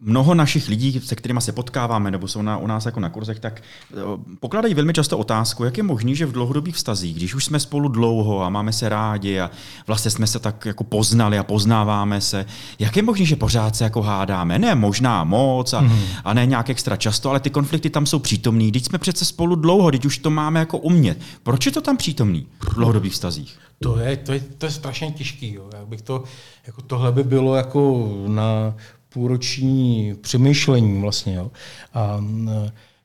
mnoho 0.00 0.34
našich 0.34 0.68
lidí, 0.68 1.00
se 1.04 1.16
kterými 1.16 1.40
se 1.40 1.52
potkáváme 1.52 2.10
nebo 2.10 2.28
jsou 2.28 2.42
na, 2.42 2.58
u 2.58 2.66
nás 2.66 2.86
jako 2.86 3.00
na 3.00 3.08
kurzech, 3.08 3.40
tak 3.40 3.62
eh, 3.92 3.96
pokladají 4.40 4.74
velmi 4.74 4.92
často 4.92 5.18
otázku, 5.18 5.64
jak 5.64 5.76
je 5.76 5.82
možné, 5.82 6.14
že 6.14 6.26
v 6.26 6.32
dlouhodobých 6.32 6.74
vztazích, 6.74 7.16
když 7.16 7.34
už 7.34 7.44
jsme 7.44 7.60
spolu 7.60 7.88
dlouho 7.88 8.42
a 8.42 8.48
máme 8.48 8.72
se 8.72 8.88
rádi 8.88 9.40
a 9.40 9.50
vlastně 9.86 10.10
jsme 10.10 10.26
se 10.26 10.38
tak 10.38 10.66
jako 10.66 10.84
poznali 10.84 11.38
a 11.38 11.42
poznáváme 11.42 12.20
se, 12.20 12.46
jak 12.78 12.96
je 12.96 13.02
možné, 13.02 13.26
že 13.26 13.36
pořád 13.36 13.76
se 13.76 13.84
jako 13.84 14.02
hádáme? 14.02 14.58
Ne 14.58 14.74
možná 14.74 15.24
moc 15.24 15.72
a, 15.72 15.80
mm. 15.80 15.98
a 16.24 16.34
ne 16.34 16.46
nějak 16.46 16.70
extra 16.70 16.96
často, 16.96 17.30
ale 17.30 17.40
ty 17.40 17.50
konflikty 17.50 17.90
tam 17.90 18.06
jsou 18.06 18.18
přítomný. 18.18 18.68
Když 18.68 18.84
jsme 18.84 18.98
přece 18.98 19.24
spolu 19.24 19.54
dlouho, 19.54 19.90
teď 19.90 20.04
už 20.04 20.18
to 20.18 20.30
máme 20.30 20.60
jako 20.60 20.78
umět. 20.78 21.18
Proč 21.42 21.66
je 21.66 21.72
to 21.72 21.80
tam 21.80 21.96
přítomný 21.96 22.46
v 22.60 22.74
dlouhodobých 22.74 23.12
vztazích? 23.12 23.58
To 23.82 23.98
je, 23.98 24.16
to 24.16 24.32
je, 24.32 24.40
to 24.40 24.66
je 24.66 24.72
strašně 24.72 25.10
těžký. 25.10 25.54
Jo. 25.54 25.70
Jak 25.76 25.86
bych 25.86 26.02
to, 26.02 26.24
jako 26.66 26.82
tohle 26.82 27.12
by 27.12 27.22
bylo 27.22 27.54
jako 27.54 28.12
na 28.26 28.74
půlroční 29.18 30.14
přemýšlení 30.20 31.00
vlastně. 31.00 31.34
Jo. 31.34 31.50
A, 31.94 32.20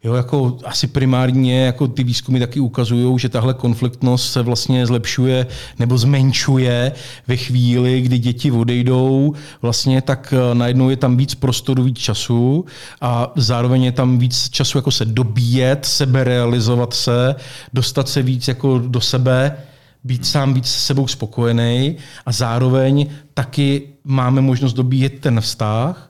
Jo, 0.06 0.14
jako 0.14 0.58
asi 0.66 0.88
primárně 0.88 1.66
jako 1.66 1.88
ty 1.88 2.04
výzkumy 2.04 2.40
taky 2.40 2.60
ukazují, 2.60 3.20
že 3.20 3.30
tahle 3.30 3.54
konfliktnost 3.54 4.34
se 4.34 4.42
vlastně 4.42 4.88
zlepšuje 4.88 5.48
nebo 5.80 5.98
zmenšuje 5.98 6.92
ve 7.28 7.38
chvíli, 7.38 8.02
kdy 8.02 8.20
děti 8.20 8.52
odejdou, 8.52 9.34
vlastně 9.62 10.02
tak 10.02 10.34
eh, 10.34 10.56
najednou 10.56 10.90
je 10.90 10.98
tam 10.98 11.18
víc 11.18 11.36
prostoru, 11.36 11.84
víc 11.84 11.98
času 11.98 12.66
a 13.02 13.32
zároveň 13.36 13.84
je 13.84 13.92
tam 13.92 14.18
víc 14.18 14.50
času 14.50 14.78
jako 14.78 14.92
se 14.92 15.06
dobíjet, 15.06 15.86
sebe 15.86 16.24
realizovat 16.24 16.94
se, 16.94 17.36
dostat 17.74 18.10
se 18.10 18.22
víc 18.22 18.48
jako 18.48 18.80
do 18.88 19.02
sebe, 19.02 19.58
být 20.04 20.26
sám 20.26 20.54
víc 20.54 20.68
s 20.68 20.86
sebou 20.86 21.08
spokojený 21.08 21.96
a 22.26 22.32
zároveň 22.32 23.08
taky 23.34 23.93
máme 24.04 24.42
možnost 24.42 24.74
dobíjet 24.74 25.20
ten 25.20 25.42
vztah 25.42 26.10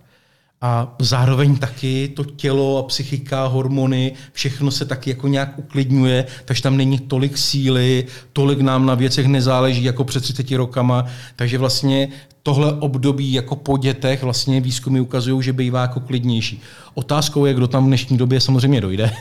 a 0.61 0.95
zároveň 0.99 1.57
taky 1.57 2.07
to 2.15 2.23
tělo 2.23 2.77
a 2.77 2.83
psychika, 2.83 3.45
hormony, 3.45 4.13
všechno 4.33 4.71
se 4.71 4.85
taky 4.85 5.09
jako 5.09 5.27
nějak 5.27 5.59
uklidňuje, 5.59 6.25
takže 6.45 6.63
tam 6.63 6.77
není 6.77 6.99
tolik 6.99 7.37
síly, 7.37 8.05
tolik 8.33 8.59
nám 8.61 8.85
na 8.85 8.95
věcech 8.95 9.27
nezáleží 9.27 9.83
jako 9.83 10.03
před 10.03 10.23
30 10.23 10.51
rokama, 10.51 11.05
takže 11.35 11.57
vlastně 11.57 12.09
tohle 12.43 12.73
období 12.73 13.33
jako 13.33 13.55
po 13.55 13.77
dětech 13.77 14.23
vlastně 14.23 14.61
výzkumy 14.61 14.99
ukazují, 14.99 15.43
že 15.43 15.53
bývá 15.53 15.81
jako 15.81 15.99
klidnější. 15.99 16.61
Otázkou 16.93 17.45
je, 17.45 17.53
kdo 17.53 17.67
tam 17.67 17.83
v 17.83 17.87
dnešní 17.87 18.17
době 18.17 18.41
samozřejmě 18.41 18.81
dojde. 18.81 19.11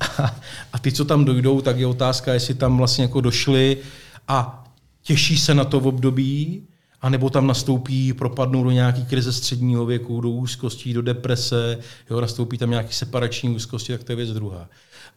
a, 0.00 0.36
a 0.72 0.78
ty, 0.78 0.92
co 0.92 1.04
tam 1.04 1.24
dojdou, 1.24 1.60
tak 1.60 1.78
je 1.78 1.86
otázka, 1.86 2.34
jestli 2.34 2.54
tam 2.54 2.76
vlastně 2.76 3.04
jako 3.04 3.20
došli 3.20 3.76
a 4.28 4.64
těší 5.02 5.38
se 5.38 5.54
na 5.54 5.64
to 5.64 5.80
v 5.80 5.86
období, 5.86 6.62
a 7.04 7.08
nebo 7.08 7.30
tam 7.30 7.46
nastoupí, 7.46 8.12
propadnou 8.12 8.64
do 8.64 8.70
nějaký 8.70 9.04
krize 9.04 9.32
středního 9.32 9.86
věku, 9.86 10.20
do 10.20 10.30
úzkostí, 10.30 10.92
do 10.92 11.02
deprese, 11.02 11.78
jo, 12.10 12.20
nastoupí 12.20 12.58
tam 12.58 12.70
nějaký 12.70 12.92
separační 12.92 13.54
úzkosti, 13.54 13.92
tak 13.92 14.04
to 14.04 14.12
je 14.12 14.16
věc 14.16 14.32
druhá. 14.32 14.68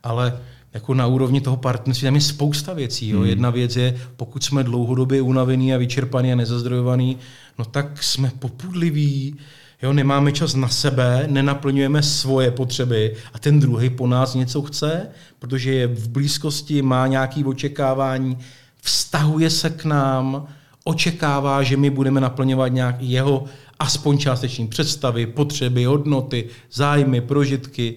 Ale 0.03 0.39
jako 0.73 0.93
na 0.93 1.07
úrovni 1.07 1.41
toho 1.41 1.57
partnerství 1.57 2.05
tam 2.05 2.15
je 2.15 2.21
spousta 2.21 2.73
věcí. 2.73 3.09
Jo. 3.09 3.19
Hmm. 3.19 3.29
Jedna 3.29 3.49
věc 3.49 3.75
je, 3.75 3.97
pokud 4.15 4.43
jsme 4.43 4.63
dlouhodobě 4.63 5.21
unavený 5.21 5.73
a 5.73 5.77
vyčerpaný 5.77 6.33
a 6.33 6.35
nezazdrojovaný, 6.35 7.17
no 7.59 7.65
tak 7.65 8.03
jsme 8.03 8.31
popudliví, 8.39 9.35
jo, 9.81 9.93
nemáme 9.93 10.31
čas 10.31 10.55
na 10.55 10.67
sebe, 10.67 11.27
nenaplňujeme 11.31 12.03
svoje 12.03 12.51
potřeby 12.51 13.15
a 13.33 13.39
ten 13.39 13.59
druhý 13.59 13.89
po 13.89 14.07
nás 14.07 14.33
něco 14.33 14.61
chce, 14.61 15.07
protože 15.39 15.73
je 15.73 15.87
v 15.87 16.09
blízkosti, 16.09 16.81
má 16.81 17.07
nějaké 17.07 17.45
očekávání, 17.45 18.37
vztahuje 18.81 19.49
se 19.49 19.69
k 19.69 19.85
nám, 19.85 20.47
očekává, 20.87 21.63
že 21.63 21.77
my 21.77 21.89
budeme 21.89 22.21
naplňovat 22.21 22.71
nějak 22.71 22.95
jeho 22.99 23.45
aspoň 23.79 24.17
částeční 24.17 24.67
představy, 24.67 25.25
potřeby, 25.25 25.85
hodnoty, 25.85 26.47
zájmy, 26.71 27.21
prožitky. 27.21 27.95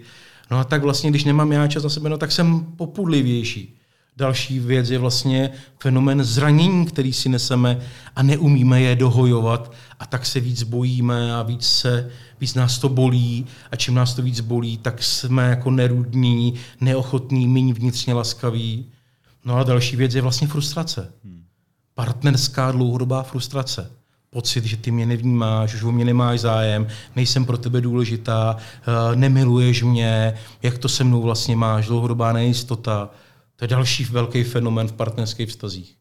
No 0.51 0.59
a 0.59 0.65
tak 0.65 0.83
vlastně, 0.83 1.11
když 1.11 1.25
nemám 1.25 1.53
já 1.53 1.67
čas 1.67 1.83
na 1.83 1.91
sebe, 1.91 2.09
no 2.09 2.19
tak 2.19 2.33
jsem 2.33 2.67
popudlivější. 2.77 3.77
Další 4.17 4.59
věc 4.59 4.91
je 4.91 4.99
vlastně 4.99 5.51
fenomen 5.79 6.25
zranění, 6.25 6.87
který 6.87 7.13
si 7.13 7.29
neseme 7.29 7.81
a 8.17 8.23
neumíme 8.23 8.81
je 8.81 8.97
dohojovat 8.97 9.73
a 9.99 10.07
tak 10.07 10.27
se 10.27 10.41
víc 10.41 10.63
bojíme 10.63 11.35
a 11.35 11.43
víc, 11.43 11.67
se, 11.69 12.11
víc 12.41 12.55
nás 12.55 12.79
to 12.79 12.89
bolí 12.89 13.47
a 13.71 13.77
čím 13.77 13.95
nás 13.95 14.15
to 14.15 14.23
víc 14.23 14.41
bolí, 14.41 14.79
tak 14.79 15.03
jsme 15.03 15.51
jako 15.51 15.71
nerudní, 15.71 16.55
neochotní, 16.81 17.49
méně 17.49 17.75
vnitřně 17.75 18.15
laskaví. 18.15 18.87
No 19.45 19.57
a 19.57 19.63
další 19.63 19.97
věc 19.97 20.15
je 20.15 20.23
vlastně 20.23 20.49
frustrace. 20.49 21.13
Hmm 21.25 21.40
partnerská 22.01 22.73
dlouhodobá 22.73 23.23
frustrace. 23.23 23.91
Pocit, 24.31 24.65
že 24.65 24.77
ty 24.77 24.91
mě 24.91 25.07
nevnímáš, 25.07 25.71
že 25.71 25.87
o 25.87 25.93
mě 25.93 26.05
nemáš 26.05 26.41
zájem, 26.41 26.87
nejsem 27.17 27.45
pro 27.45 27.59
tebe 27.59 27.81
důležitá, 27.81 28.57
eh, 28.57 29.17
nemiluješ 29.17 29.83
mě, 29.83 30.35
jak 30.63 30.79
to 30.79 30.89
se 30.89 31.05
mnou 31.05 31.23
vlastně 31.23 31.57
máš, 31.57 31.87
dlouhodobá 31.87 32.33
nejistota. 32.33 33.11
To 33.57 33.65
je 33.65 33.69
další 33.69 34.05
velký 34.05 34.45
fenomen 34.45 34.89
v 34.89 34.93
partnerských 34.93 35.49
vztazích. 35.49 35.95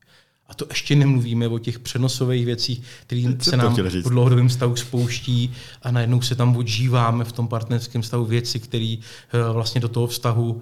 A 0.48 0.54
to 0.54 0.66
ještě 0.70 0.96
nemluvíme 0.96 1.48
o 1.48 1.60
těch 1.60 1.80
přenosových 1.80 2.46
věcích, 2.46 2.82
které 3.02 3.24
se 3.42 3.58
nám 3.58 3.76
v 3.76 4.10
dlouhodobém 4.10 4.48
vztahu 4.48 4.76
spouští 4.76 5.52
a 5.82 5.92
najednou 5.92 6.22
se 6.22 6.36
tam 6.36 6.58
odžíváme 6.58 7.24
v 7.24 7.32
tom 7.32 7.48
partnerském 7.48 8.02
vztahu 8.02 8.26
věci, 8.26 8.60
které 8.60 8.96
eh, 8.98 9.54
vlastně 9.54 9.82
do 9.82 9.90
toho 9.90 10.08
vztahu 10.08 10.62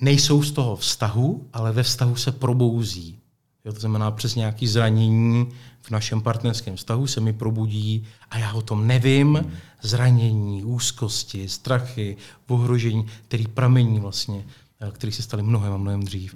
nejsou 0.00 0.42
z 0.42 0.52
toho 0.52 0.76
vztahu, 0.76 1.48
ale 1.52 1.72
ve 1.72 1.82
vztahu 1.82 2.16
se 2.16 2.32
probouzí. 2.32 3.19
Jo, 3.64 3.72
to 3.72 3.80
znamená, 3.80 4.10
přes 4.10 4.34
nějaké 4.34 4.66
zranění 4.66 5.46
v 5.82 5.90
našem 5.90 6.20
partnerském 6.20 6.76
vztahu 6.76 7.06
se 7.06 7.20
mi 7.20 7.32
probudí 7.32 8.04
a 8.30 8.38
já 8.38 8.52
o 8.52 8.62
tom 8.62 8.86
nevím. 8.86 9.52
Zranění, 9.82 10.64
úzkosti, 10.64 11.48
strachy, 11.48 12.16
ohrožení, 12.48 13.06
který 13.28 13.46
pramení 13.46 14.00
vlastně, 14.00 14.44
eh, 14.80 14.90
který 14.92 15.12
se 15.12 15.22
staly 15.22 15.42
mnohem 15.42 15.72
a 15.72 15.76
mnohem 15.76 16.02
dřív. 16.02 16.34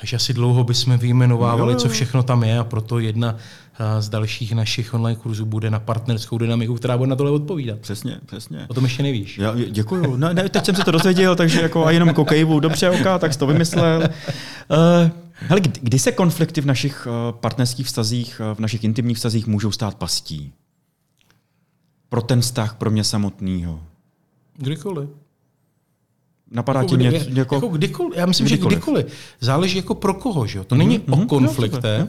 Takže 0.00 0.16
asi 0.16 0.34
dlouho 0.34 0.64
bychom 0.64 0.98
vyjmenovávali, 0.98 1.76
co 1.76 1.88
všechno 1.88 2.22
tam 2.22 2.44
je 2.44 2.58
a 2.58 2.64
proto 2.64 2.98
jedna 2.98 3.36
eh, 3.80 4.02
z 4.02 4.08
dalších 4.08 4.52
našich 4.52 4.94
online 4.94 5.20
kurzů 5.20 5.44
bude 5.44 5.70
na 5.70 5.80
partnerskou 5.80 6.38
dynamiku, 6.38 6.74
která 6.74 6.98
bude 6.98 7.10
na 7.10 7.16
tohle 7.16 7.32
odpovídat. 7.32 7.78
Přesně, 7.78 8.18
přesně. 8.26 8.66
O 8.68 8.74
tom 8.74 8.84
ještě 8.84 9.02
nevíš. 9.02 9.38
Já, 9.38 9.54
děkuju. 9.70 10.16
Ne, 10.16 10.34
ne, 10.34 10.48
teď 10.48 10.64
jsem 10.64 10.76
se 10.76 10.84
to 10.84 10.90
dozvěděl, 10.90 11.36
takže 11.36 11.62
jako 11.62 11.86
a 11.86 11.90
jenom 11.90 12.14
kokejvu. 12.14 12.60
Dobře, 12.60 12.90
ok, 12.90 13.06
tak 13.18 13.32
jsi 13.32 13.38
to 13.38 13.46
vymyslel. 13.46 14.02
Uh, 14.02 15.10
Hele, 15.40 15.60
kdy, 15.60 15.80
kdy 15.82 15.98
se 15.98 16.12
konflikty 16.12 16.60
v 16.60 16.66
našich 16.66 17.06
uh, 17.06 17.38
partnerských 17.38 17.86
vztazích, 17.86 18.40
uh, 18.40 18.54
v 18.54 18.58
našich 18.58 18.84
intimních 18.84 19.16
vztazích 19.16 19.46
můžou 19.46 19.72
stát 19.72 19.94
pastí? 19.94 20.52
Pro 22.08 22.22
ten 22.22 22.40
vztah, 22.40 22.74
pro 22.74 22.90
mě 22.90 23.04
samotného. 23.04 23.80
Kdykoliv. 24.56 25.08
Napadá 26.50 26.80
jako 26.80 26.90
ti 26.90 26.96
mě 26.96 27.26
jako, 27.28 27.54
jako 27.54 27.68
kdykoliv? 27.68 28.18
Já 28.18 28.26
myslím, 28.26 28.46
kdykoliv. 28.46 28.72
že 28.72 28.76
kdykoliv. 28.76 29.06
Záleží 29.40 29.76
jako 29.76 29.94
pro 29.94 30.14
koho. 30.14 30.46
Že? 30.46 30.64
To 30.64 30.74
mm-hmm. 30.74 30.78
není 30.78 30.98
mm-hmm. 30.98 31.22
o 31.22 31.26
konfliktech, 31.26 32.00
no, 32.00 32.08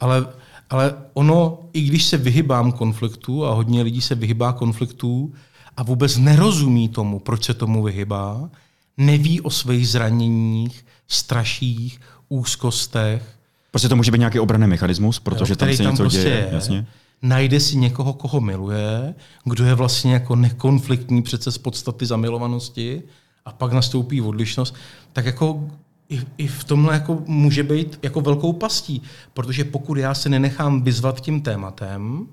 ale, 0.00 0.26
ale 0.70 0.94
ono, 1.14 1.58
i 1.72 1.82
když 1.82 2.04
se 2.04 2.16
vyhybám 2.16 2.72
konfliktu 2.72 3.46
a 3.46 3.54
hodně 3.54 3.82
lidí 3.82 4.00
se 4.00 4.14
vyhybá 4.14 4.52
konfliktů 4.52 5.32
a 5.76 5.82
vůbec 5.82 6.16
nerozumí 6.16 6.88
tomu, 6.88 7.18
proč 7.18 7.44
se 7.44 7.54
tomu 7.54 7.82
vyhybá, 7.82 8.50
neví 8.96 9.40
o 9.40 9.50
svých 9.50 9.88
zraněních, 9.88 10.86
straších, 11.08 12.00
úzkostech. 12.30 13.22
Prostě 13.70 13.88
to 13.88 13.96
může 13.96 14.10
být 14.10 14.18
nějaký 14.18 14.40
obranný 14.40 14.66
mechanismus, 14.66 15.18
protože 15.18 15.52
jo, 15.52 15.56
tam 15.56 15.72
se 15.72 15.82
tam 15.82 15.92
něco 15.92 16.02
prostě 16.02 16.22
děje. 16.22 16.34
Je. 16.34 16.48
Jasně. 16.52 16.86
Najde 17.22 17.60
si 17.60 17.76
někoho, 17.76 18.12
koho 18.12 18.40
miluje, 18.40 19.14
kdo 19.44 19.64
je 19.64 19.74
vlastně 19.74 20.12
jako 20.12 20.36
nekonfliktní 20.36 21.22
přece 21.22 21.52
z 21.52 21.58
podstaty 21.58 22.06
zamilovanosti 22.06 23.02
a 23.44 23.52
pak 23.52 23.72
nastoupí 23.72 24.20
odlišnost, 24.20 24.74
tak 25.12 25.26
jako 25.26 25.70
i, 26.08 26.20
i 26.38 26.46
v 26.46 26.64
tomhle 26.64 26.94
jako 26.94 27.22
může 27.26 27.62
být 27.62 27.98
jako 28.02 28.20
velkou 28.20 28.52
pastí, 28.52 29.02
protože 29.34 29.64
pokud 29.64 29.98
já 29.98 30.14
se 30.14 30.28
nenechám 30.28 30.82
vyzvat 30.82 31.20
tím 31.20 31.40
tématem 31.40 32.26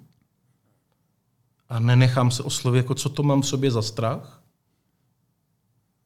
a 1.69 1.79
nenechám 1.79 2.31
se 2.31 2.43
oslovit, 2.43 2.77
jako 2.77 2.95
co 2.95 3.09
to 3.09 3.23
mám 3.23 3.41
v 3.41 3.47
sobě 3.47 3.71
za 3.71 3.81
strach, 3.81 4.41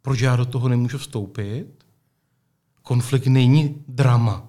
proč 0.01 0.19
já 0.19 0.35
do 0.35 0.45
toho 0.45 0.69
nemůžu 0.69 0.97
vstoupit, 0.97 1.65
konflikt 2.83 3.27
není 3.27 3.75
drama. 3.87 4.47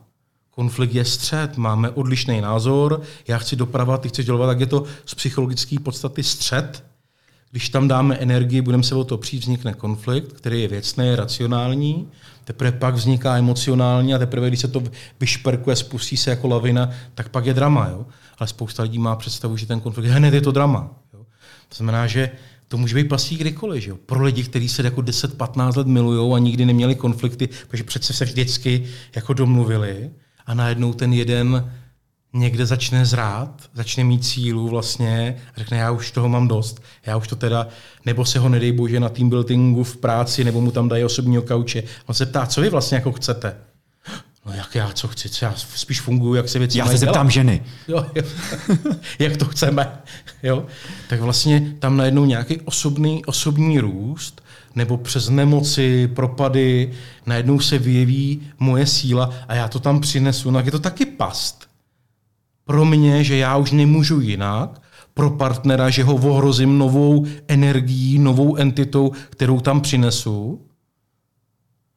Konflikt 0.50 0.94
je 0.94 1.04
střed, 1.04 1.56
máme 1.56 1.90
odlišný 1.90 2.40
názor, 2.40 3.02
já 3.28 3.38
chci 3.38 3.56
dopravovat, 3.56 4.00
ty 4.00 4.08
chceš 4.08 4.26
dělovat, 4.26 4.46
tak 4.46 4.60
je 4.60 4.66
to 4.66 4.84
z 5.04 5.14
psychologické 5.14 5.76
podstaty 5.80 6.22
střed. 6.22 6.84
Když 7.50 7.68
tam 7.68 7.88
dáme 7.88 8.16
energii, 8.16 8.60
budeme 8.60 8.82
se 8.82 8.94
o 8.94 9.04
to 9.04 9.18
přijít, 9.18 9.42
vznikne 9.42 9.74
konflikt, 9.74 10.32
který 10.32 10.62
je 10.62 10.68
věcný, 10.68 11.14
racionální, 11.14 12.08
teprve 12.44 12.72
pak 12.72 12.94
vzniká 12.94 13.36
emocionální 13.36 14.14
a 14.14 14.18
teprve, 14.18 14.48
když 14.48 14.60
se 14.60 14.68
to 14.68 14.82
vyšperkuje, 15.20 15.76
spustí 15.76 16.16
se 16.16 16.30
jako 16.30 16.48
lavina, 16.48 16.90
tak 17.14 17.28
pak 17.28 17.46
je 17.46 17.54
drama. 17.54 17.88
Jo? 17.88 18.06
Ale 18.38 18.48
spousta 18.48 18.82
lidí 18.82 18.98
má 18.98 19.16
představu, 19.16 19.56
že 19.56 19.66
ten 19.66 19.80
konflikt 19.80 20.10
hned 20.10 20.34
je 20.34 20.40
to 20.40 20.52
drama. 20.52 20.90
Jo? 21.12 21.26
To 21.68 21.76
znamená, 21.76 22.06
že 22.06 22.30
to 22.72 22.78
může 22.78 22.94
být 22.94 23.08
pastí 23.08 23.36
kdykoliv. 23.36 23.82
Že 23.82 23.90
jo? 23.90 23.96
Pro 24.06 24.24
lidi, 24.24 24.42
kteří 24.42 24.68
se 24.68 24.82
jako 24.82 25.00
10-15 25.00 25.76
let 25.76 25.86
milují 25.86 26.34
a 26.34 26.38
nikdy 26.38 26.66
neměli 26.66 26.94
konflikty, 26.94 27.48
protože 27.68 27.84
přece 27.84 28.12
se 28.12 28.24
vždycky 28.24 28.84
jako 29.16 29.32
domluvili 29.34 30.10
a 30.46 30.54
najednou 30.54 30.92
ten 30.92 31.12
jeden 31.12 31.72
někde 32.32 32.66
začne 32.66 33.06
zrát, 33.06 33.70
začne 33.74 34.04
mít 34.04 34.24
sílu 34.24 34.68
vlastně 34.68 35.36
a 35.54 35.58
řekne, 35.58 35.76
já 35.76 35.90
už 35.90 36.10
toho 36.10 36.28
mám 36.28 36.48
dost, 36.48 36.82
já 37.06 37.16
už 37.16 37.28
to 37.28 37.36
teda, 37.36 37.68
nebo 38.06 38.24
se 38.24 38.38
ho 38.38 38.48
nedej 38.48 38.72
bože 38.72 39.00
na 39.00 39.08
team 39.08 39.28
buildingu 39.28 39.84
v 39.84 39.96
práci, 39.96 40.44
nebo 40.44 40.60
mu 40.60 40.70
tam 40.70 40.88
dají 40.88 41.04
osobního 41.04 41.42
kauče. 41.42 41.82
On 42.06 42.14
se 42.14 42.26
ptá, 42.26 42.46
co 42.46 42.60
vy 42.60 42.70
vlastně 42.70 42.94
jako 42.94 43.12
chcete? 43.12 43.56
No 44.46 44.52
jak 44.52 44.74
já, 44.74 44.90
co 44.92 45.08
chci, 45.08 45.28
co 45.28 45.44
já 45.44 45.54
spíš 45.56 46.00
funguji, 46.00 46.34
jak 46.34 46.48
se 46.48 46.58
věci 46.58 46.78
Já 46.78 46.86
se 46.86 46.96
zeptám 46.96 47.30
ženy. 47.30 47.62
Jo, 47.88 48.06
jo. 48.14 48.22
jak 49.18 49.36
to 49.36 49.44
chceme. 49.44 49.92
Jo? 50.42 50.66
Tak 51.08 51.20
vlastně 51.20 51.74
tam 51.78 51.96
najednou 51.96 52.24
nějaký 52.24 52.60
osobný, 52.60 53.24
osobní 53.24 53.80
růst, 53.80 54.42
nebo 54.74 54.96
přes 54.96 55.28
nemoci, 55.28 56.08
propady, 56.08 56.92
najednou 57.26 57.60
se 57.60 57.78
vyjeví 57.78 58.42
moje 58.58 58.86
síla 58.86 59.30
a 59.48 59.54
já 59.54 59.68
to 59.68 59.80
tam 59.80 60.00
přinesu. 60.00 60.50
No, 60.50 60.60
je 60.60 60.70
to 60.70 60.78
taky 60.78 61.06
past. 61.06 61.66
Pro 62.64 62.84
mě, 62.84 63.24
že 63.24 63.36
já 63.36 63.56
už 63.56 63.70
nemůžu 63.70 64.20
jinak, 64.20 64.82
pro 65.14 65.30
partnera, 65.30 65.90
že 65.90 66.04
ho 66.04 66.14
ohrozím 66.14 66.78
novou 66.78 67.26
energií, 67.48 68.18
novou 68.18 68.56
entitou, 68.56 69.12
kterou 69.30 69.60
tam 69.60 69.80
přinesu. 69.80 70.60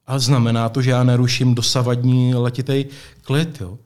A 0.08 0.20
znamená 0.20 0.70
to, 0.70 0.82
že 0.82 0.92
já 0.92 1.04
neruším 1.04 1.56
dosavadní 1.56 2.36
letitej 2.36 2.86
klid. 3.22 3.58
Jo. 3.62 3.78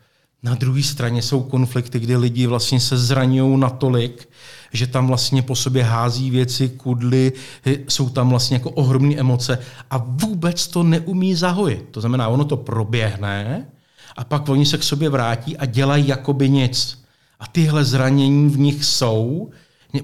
Na 0.44 0.56
druhé 0.56 0.84
straně 0.84 1.22
jsou 1.22 1.44
konflikty, 1.44 2.00
kdy 2.00 2.16
lidi 2.16 2.48
vlastně 2.48 2.80
se 2.80 2.98
zraňují 2.98 3.60
natolik, 3.60 4.30
že 4.74 4.88
tam 4.88 5.08
vlastně 5.08 5.42
po 5.42 5.56
sobě 5.56 5.84
hází 5.84 6.32
věci, 6.32 6.70
kudly, 6.70 7.32
jsou 7.88 8.10
tam 8.10 8.30
vlastně 8.30 8.56
jako 8.56 8.70
ohromné 8.70 9.16
emoce 9.16 9.60
a 9.92 9.98
vůbec 9.98 10.68
to 10.68 10.84
neumí 10.84 11.36
zahojit. 11.36 11.86
To 11.92 12.02
znamená, 12.02 12.28
ono 12.28 12.46
to 12.46 12.58
proběhne 12.58 13.66
a 14.18 14.24
pak 14.24 14.50
oni 14.50 14.66
se 14.66 14.78
k 14.78 14.84
sobě 14.84 15.10
vrátí 15.10 15.58
a 15.58 15.66
dělají 15.66 16.08
jakoby 16.08 16.50
nic. 16.50 17.04
A 17.40 17.48
tyhle 17.48 17.86
zranění 17.86 18.50
v 18.50 18.60
nich 18.60 18.86
jsou, 18.86 19.50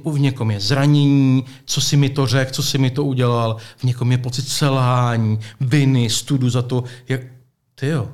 v 0.06 0.20
někom 0.20 0.52
je 0.52 0.60
zranění, 0.60 1.46
co 1.66 1.82
si 1.82 1.98
mi 1.98 2.10
to 2.10 2.28
řekl, 2.28 2.52
co 2.52 2.64
si 2.64 2.78
mi 2.78 2.90
to 2.90 3.04
udělal, 3.04 3.58
v 3.78 3.84
někom 3.84 4.12
je 4.12 4.18
pocit 4.18 4.48
selhání, 4.48 5.40
viny, 5.62 6.10
studu 6.10 6.50
za 6.50 6.62
to, 6.62 6.84
jak... 7.10 7.22
Ty 7.76 7.88
jo, 7.88 8.12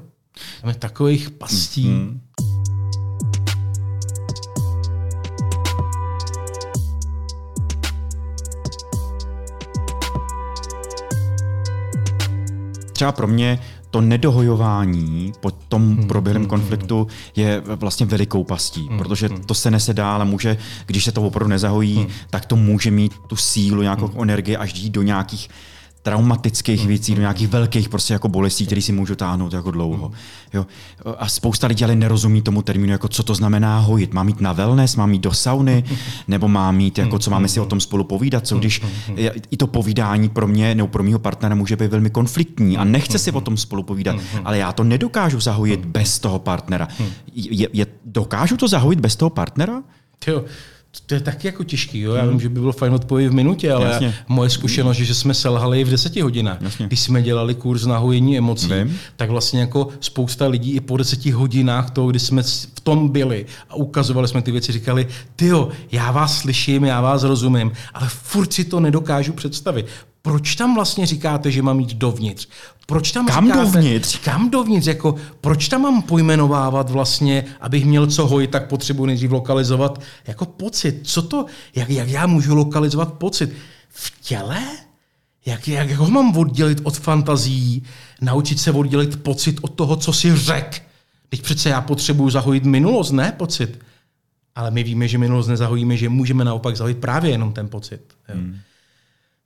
tam 0.61 0.69
je 0.69 0.75
takových 0.75 1.29
pastí. 1.29 1.85
Mm-hmm. 1.85 2.19
Třeba 13.01 13.11
pro 13.11 13.27
mě 13.27 13.59
to 13.91 14.01
nedohojování 14.01 15.33
po 15.39 15.51
tom 15.51 15.95
hmm, 15.95 16.07
proběhlém 16.07 16.41
hmm, 16.41 16.49
konfliktu 16.49 17.07
je 17.35 17.61
vlastně 17.65 18.05
velikou 18.05 18.43
pastí, 18.43 18.87
hmm, 18.87 18.97
protože 18.97 19.27
hmm. 19.27 19.43
to 19.43 19.53
se 19.53 19.71
nese 19.71 19.93
dál 19.93 20.21
a 20.21 20.25
může, 20.25 20.57
když 20.85 21.03
se 21.03 21.11
to 21.11 21.21
opravdu 21.21 21.49
nezahojí, 21.49 21.97
hmm. 21.97 22.07
tak 22.29 22.45
to 22.45 22.55
může 22.55 22.91
mít 22.91 23.13
tu 23.27 23.35
sílu, 23.35 23.81
nějakou 23.81 24.07
hmm. 24.07 24.21
energii 24.21 24.57
až 24.57 24.75
jít 24.75 24.89
do 24.89 25.01
nějakých 25.01 25.49
traumatických 26.01 26.87
věcí, 26.87 27.15
do 27.15 27.21
nějakých 27.21 27.47
velkých 27.47 27.89
prostě 27.89 28.13
jako 28.13 28.27
bolestí, 28.27 28.65
které 28.65 28.81
si 28.81 28.91
můžou 28.91 29.15
táhnout 29.15 29.53
jako 29.53 29.71
dlouho. 29.71 30.11
Jo. 30.53 30.65
A 31.17 31.27
spousta 31.27 31.67
lidí 31.67 31.83
ale 31.83 31.95
nerozumí 31.95 32.41
tomu 32.41 32.61
termínu, 32.61 32.91
jako 32.91 33.07
co 33.07 33.23
to 33.23 33.35
znamená 33.35 33.79
hojit. 33.79 34.13
Má 34.13 34.23
mít 34.23 34.41
na 34.41 34.53
wellness, 34.53 34.95
má 34.95 35.05
mít 35.05 35.21
do 35.21 35.33
sauny, 35.33 35.83
nebo 36.27 36.47
má 36.47 36.71
mít, 36.71 36.97
jako 36.97 37.19
co 37.19 37.31
máme 37.31 37.47
si 37.47 37.59
o 37.59 37.65
tom 37.65 37.79
spolu 37.79 38.03
povídat, 38.03 38.47
co 38.47 38.57
když 38.57 38.81
i 39.51 39.57
to 39.57 39.67
povídání 39.67 40.29
pro 40.29 40.47
mě 40.47 40.75
nebo 40.75 40.87
pro 40.87 41.03
mého 41.03 41.19
partnera 41.19 41.55
může 41.55 41.75
být 41.75 41.91
velmi 41.91 42.09
konfliktní 42.09 42.77
a 42.77 42.83
nechce 42.83 43.19
si 43.19 43.31
o 43.31 43.41
tom 43.41 43.57
spolu 43.57 43.83
povídat, 43.83 44.15
ale 44.43 44.57
já 44.57 44.71
to 44.71 44.83
nedokážu 44.83 45.39
zahojit 45.39 45.85
bez 45.85 46.19
toho 46.19 46.39
partnera. 46.39 46.87
Je, 47.33 47.67
je, 47.73 47.85
dokážu 48.05 48.57
to 48.57 48.67
zahojit 48.67 48.99
bez 48.99 49.15
toho 49.15 49.29
partnera? 49.29 49.83
Jo, 50.27 50.43
to 51.05 51.13
je 51.13 51.19
taky 51.19 51.47
jako 51.47 51.63
těžký. 51.63 51.99
Jo? 51.99 52.13
Já 52.13 52.25
vím, 52.25 52.39
že 52.39 52.49
by 52.49 52.59
bylo 52.59 52.71
fajn 52.71 52.93
odpovědět 52.93 53.29
v 53.29 53.33
minutě, 53.33 53.73
ale 53.73 53.85
Jasně. 53.85 54.13
moje 54.27 54.49
zkušenost 54.49 54.99
je, 54.99 55.05
že 55.05 55.15
jsme 55.15 55.33
selhali 55.33 55.83
v 55.83 55.89
deseti 55.89 56.21
hodinách. 56.21 56.61
Jasně. 56.61 56.87
Když 56.87 56.99
jsme 56.99 57.21
dělali 57.21 57.55
kurz 57.55 57.85
na 57.85 57.97
hojení 57.97 58.37
emocí, 58.37 58.67
vím. 58.73 58.99
tak 59.15 59.29
vlastně 59.29 59.59
jako 59.59 59.87
spousta 59.99 60.47
lidí 60.47 60.71
i 60.71 60.79
po 60.79 60.97
deseti 60.97 61.31
hodinách 61.31 61.91
toho, 61.91 62.07
kdy 62.07 62.19
jsme 62.19 62.43
v 62.43 62.79
tom 62.83 63.09
byli 63.09 63.45
a 63.69 63.75
ukazovali 63.75 64.27
jsme 64.27 64.41
ty 64.41 64.51
věci, 64.51 64.71
říkali, 64.71 65.07
tyjo, 65.35 65.69
já 65.91 66.11
vás 66.11 66.37
slyším, 66.37 66.83
já 66.83 67.01
vás 67.01 67.23
rozumím, 67.23 67.71
ale 67.93 68.09
furt 68.09 68.53
si 68.53 68.65
to 68.65 68.79
nedokážu 68.79 69.33
představit. 69.33 69.85
Proč 70.21 70.55
tam 70.55 70.75
vlastně 70.75 71.05
říkáte, 71.05 71.51
že 71.51 71.61
mám 71.61 71.79
jít 71.79 71.93
dovnitř? 71.93 72.47
Proč 72.85 73.11
tam 73.11 73.25
kam 73.25 73.45
říkáte, 73.45 73.61
dovnitř? 73.65 74.19
Kam 74.19 74.49
dovnitř? 74.49 74.87
Jako, 74.87 75.15
proč 75.41 75.67
tam 75.67 75.81
mám 75.81 76.01
pojmenovávat 76.01 76.89
vlastně, 76.89 77.45
abych 77.61 77.85
měl 77.85 78.07
co 78.07 78.27
hojit, 78.27 78.51
tak 78.51 78.67
potřebuji 78.67 79.05
nejdřív 79.05 79.31
lokalizovat 79.31 80.01
jako 80.27 80.45
pocit. 80.45 80.99
Co 81.03 81.21
to, 81.21 81.45
jak, 81.75 81.89
jak 81.89 82.09
já 82.09 82.27
můžu 82.27 82.55
lokalizovat 82.55 83.13
pocit? 83.13 83.53
V 83.89 84.21
těle? 84.21 84.61
Jak, 85.45 85.67
jak, 85.67 85.89
jak 85.89 85.99
ho 85.99 86.09
mám 86.09 86.37
oddělit 86.37 86.81
od 86.83 86.97
fantazí? 86.97 87.83
Naučit 88.21 88.59
se 88.59 88.71
oddělit 88.71 89.23
pocit 89.23 89.59
od 89.61 89.73
toho, 89.73 89.95
co 89.95 90.13
si 90.13 90.35
řek? 90.35 90.83
Teď 91.29 91.41
přece 91.41 91.69
já 91.69 91.81
potřebuju 91.81 92.29
zahojit 92.29 92.65
minulost, 92.65 93.11
ne 93.11 93.31
pocit. 93.37 93.79
Ale 94.55 94.71
my 94.71 94.83
víme, 94.83 95.07
že 95.07 95.17
minulost 95.17 95.47
nezahojíme, 95.47 95.97
že 95.97 96.09
můžeme 96.09 96.45
naopak 96.45 96.77
zahojit 96.77 96.97
právě 96.97 97.31
jenom 97.31 97.53
ten 97.53 97.67
pocit. 97.67 98.01
Jo. 98.29 98.35
Hmm. 98.35 98.57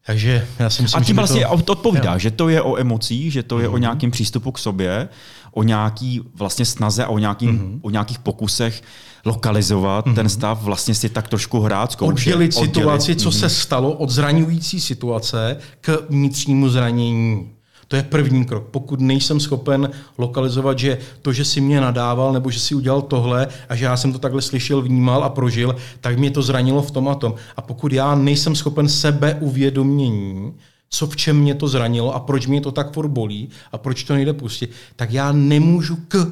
Takže 0.06 0.48
já 0.60 0.70
si 0.70 0.82
myslím, 0.82 1.02
A 1.02 1.06
tím 1.06 1.16
vlastně 1.16 1.42
to... 1.42 1.72
odpovídá, 1.72 2.14
jo. 2.14 2.20
že 2.20 2.32
to 2.32 2.50
je 2.50 2.62
o 2.62 2.78
emocích, 2.78 3.34
že 3.34 3.44
to 3.44 3.60
je 3.60 3.68
mm-hmm. 3.68 3.70
o 3.70 3.74
mhm. 3.74 3.82
nějakém 3.82 4.12
přístupu 4.12 4.52
k 4.52 4.60
sobě, 4.60 5.10
o 5.52 5.64
nějaký 5.64 6.22
vlastně 6.36 6.66
snaze 6.66 7.06
a 7.06 7.08
o, 7.08 7.18
nějakým, 7.18 7.60
mm-hmm. 7.60 7.80
o 7.82 7.90
nějakých 7.90 8.20
pokusech 8.20 8.84
lokalizovat 9.26 10.06
mm-hmm. 10.06 10.16
ten 10.16 10.30
stav, 10.30 10.64
vlastně 10.64 10.96
si 10.96 11.10
tak 11.10 11.28
trošku 11.28 11.60
hrát, 11.60 11.92
zkoušet. 11.92 12.28
Oddělit 12.28 12.54
situaci, 12.54 13.16
co 13.16 13.30
mm-hmm. 13.30 13.40
se 13.40 13.50
stalo 13.50 13.92
od 13.92 14.10
zraňující 14.10 14.82
situace 14.82 15.58
k 15.82 16.06
vnitřnímu 16.10 16.70
zranění. 16.70 17.52
To 17.88 17.96
je 17.96 18.04
první 18.04 18.46
krok. 18.46 18.68
Pokud 18.72 19.00
nejsem 19.00 19.40
schopen 19.40 19.90
lokalizovat, 20.18 20.80
že 20.80 20.98
to, 21.22 21.34
že 21.34 21.46
si 21.46 21.62
mě 21.62 21.82
nadával, 21.82 22.34
nebo 22.34 22.52
že 22.52 22.60
si 22.60 22.76
udělal 22.76 23.02
tohle 23.02 23.48
a 23.70 23.76
že 23.76 23.86
já 23.86 23.98
jsem 23.98 24.14
to 24.14 24.20
takhle 24.20 24.42
slyšel, 24.42 24.82
vnímal 24.82 25.24
a 25.24 25.30
prožil, 25.30 25.76
tak 26.02 26.18
mě 26.18 26.32
to 26.32 26.42
zranilo 26.42 26.82
v 26.82 26.92
tom 26.92 27.08
a 27.08 27.16
tom. 27.16 27.36
A 27.58 27.62
pokud 27.62 27.94
já 27.94 28.16
nejsem 28.16 28.56
schopen 28.56 28.90
sebe 28.90 29.38
uvědomění, 29.42 30.54
co 30.90 31.08
v 31.08 31.16
čem 31.16 31.40
mě 31.40 31.56
to 31.56 31.68
zranilo 31.68 32.16
a 32.16 32.20
proč 32.20 32.48
mě 32.48 32.62
to 32.62 32.72
tak 32.72 32.94
furt 32.94 33.08
bolí 33.08 33.50
a 33.72 33.78
proč 33.78 34.04
to 34.04 34.14
nejde 34.14 34.34
pustit, 34.34 34.72
tak 34.96 35.12
já 35.12 35.32
nemůžu 35.32 35.96
k 36.08 36.32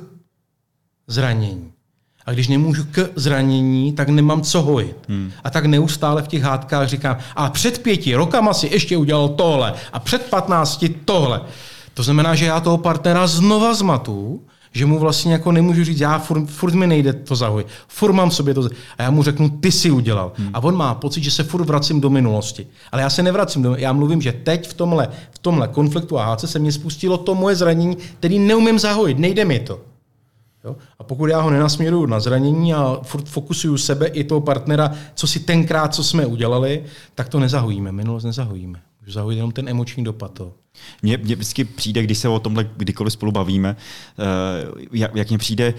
zranění. 1.07 1.71
A 2.25 2.31
když 2.31 2.47
nemůžu 2.47 2.83
k 2.91 3.09
zranění, 3.15 3.93
tak 3.93 4.09
nemám 4.09 4.41
co 4.41 4.61
hojit. 4.61 4.97
Hmm. 5.09 5.31
A 5.43 5.49
tak 5.49 5.65
neustále 5.65 6.21
v 6.21 6.27
těch 6.27 6.43
hádkách 6.43 6.87
říkám, 6.87 7.17
a 7.35 7.49
před 7.49 7.83
pěti 7.83 8.15
rokama 8.15 8.53
si 8.53 8.67
ještě 8.67 8.97
udělal 8.97 9.29
tohle 9.29 9.73
a 9.93 9.99
před 9.99 10.29
patnácti 10.29 10.89
tohle. 10.89 11.41
To 11.93 12.03
znamená, 12.03 12.35
že 12.35 12.45
já 12.45 12.59
toho 12.59 12.77
partnera 12.77 13.27
znova 13.27 13.73
zmatu, 13.73 14.41
že 14.71 14.85
mu 14.85 14.99
vlastně 14.99 15.33
jako 15.33 15.51
nemůžu 15.51 15.83
říct, 15.83 15.99
já 15.99 16.19
furt, 16.19 16.45
furt 16.45 16.73
mi 16.73 16.87
nejde 16.87 17.13
to 17.13 17.35
zahoj, 17.35 17.65
furt 17.87 18.13
mám 18.13 18.31
sobě 18.31 18.53
to 18.53 18.69
a 18.97 19.03
já 19.03 19.11
mu 19.11 19.23
řeknu, 19.23 19.49
ty 19.49 19.71
si 19.71 19.91
udělal. 19.91 20.31
Hmm. 20.37 20.49
A 20.53 20.63
on 20.63 20.75
má 20.75 20.95
pocit, 20.95 21.23
že 21.23 21.31
se 21.31 21.43
furt 21.43 21.65
vracím 21.65 22.01
do 22.01 22.09
minulosti. 22.09 22.67
Ale 22.91 23.01
já 23.01 23.09
se 23.09 23.23
nevracím 23.23 23.61
do 23.61 23.75
já 23.75 23.93
mluvím, 23.93 24.21
že 24.21 24.31
teď 24.31 24.67
v 24.67 24.73
tomhle, 24.73 25.07
v 25.31 25.39
tomhle 25.39 25.67
konfliktu 25.67 26.19
a 26.19 26.25
hádce 26.25 26.47
se 26.47 26.59
mě 26.59 26.71
spustilo 26.71 27.17
to 27.17 27.35
moje 27.35 27.55
zranění, 27.55 27.97
který 28.19 28.39
neumím 28.39 28.79
zahojit, 28.79 29.19
nejde 29.19 29.45
mi 29.45 29.59
to. 29.59 29.79
Jo? 30.63 30.75
A 30.99 31.03
pokud 31.03 31.25
já 31.25 31.41
ho 31.41 31.49
nenasměruju 31.49 32.05
na 32.05 32.19
zranění 32.19 32.73
a 32.73 32.99
furt 33.03 33.29
fokusuju 33.29 33.77
sebe 33.77 34.07
i 34.07 34.23
toho 34.23 34.41
partnera, 34.41 34.91
co 35.13 35.27
si 35.27 35.39
tenkrát, 35.39 35.95
co 35.95 36.03
jsme 36.03 36.25
udělali, 36.25 36.83
tak 37.15 37.29
to 37.29 37.39
nezahojíme, 37.39 37.91
minulost 37.91 38.23
nezahojíme. 38.23 38.81
Můžu 39.01 39.11
zahojit 39.11 39.37
jenom 39.37 39.51
ten 39.51 39.69
emoční 39.69 40.03
dopad 40.03 40.33
toho. 40.33 40.53
Mně, 41.01 41.17
mně 41.17 41.35
vždycky 41.35 41.63
přijde, 41.63 42.03
když 42.03 42.17
se 42.17 42.29
o 42.29 42.39
tomhle 42.39 42.69
kdykoliv 42.77 43.13
spolu 43.13 43.31
bavíme, 43.31 43.75
uh, 44.69 44.81
jak, 44.91 45.15
jak 45.15 45.29
mně 45.29 45.37
přijde 45.37 45.73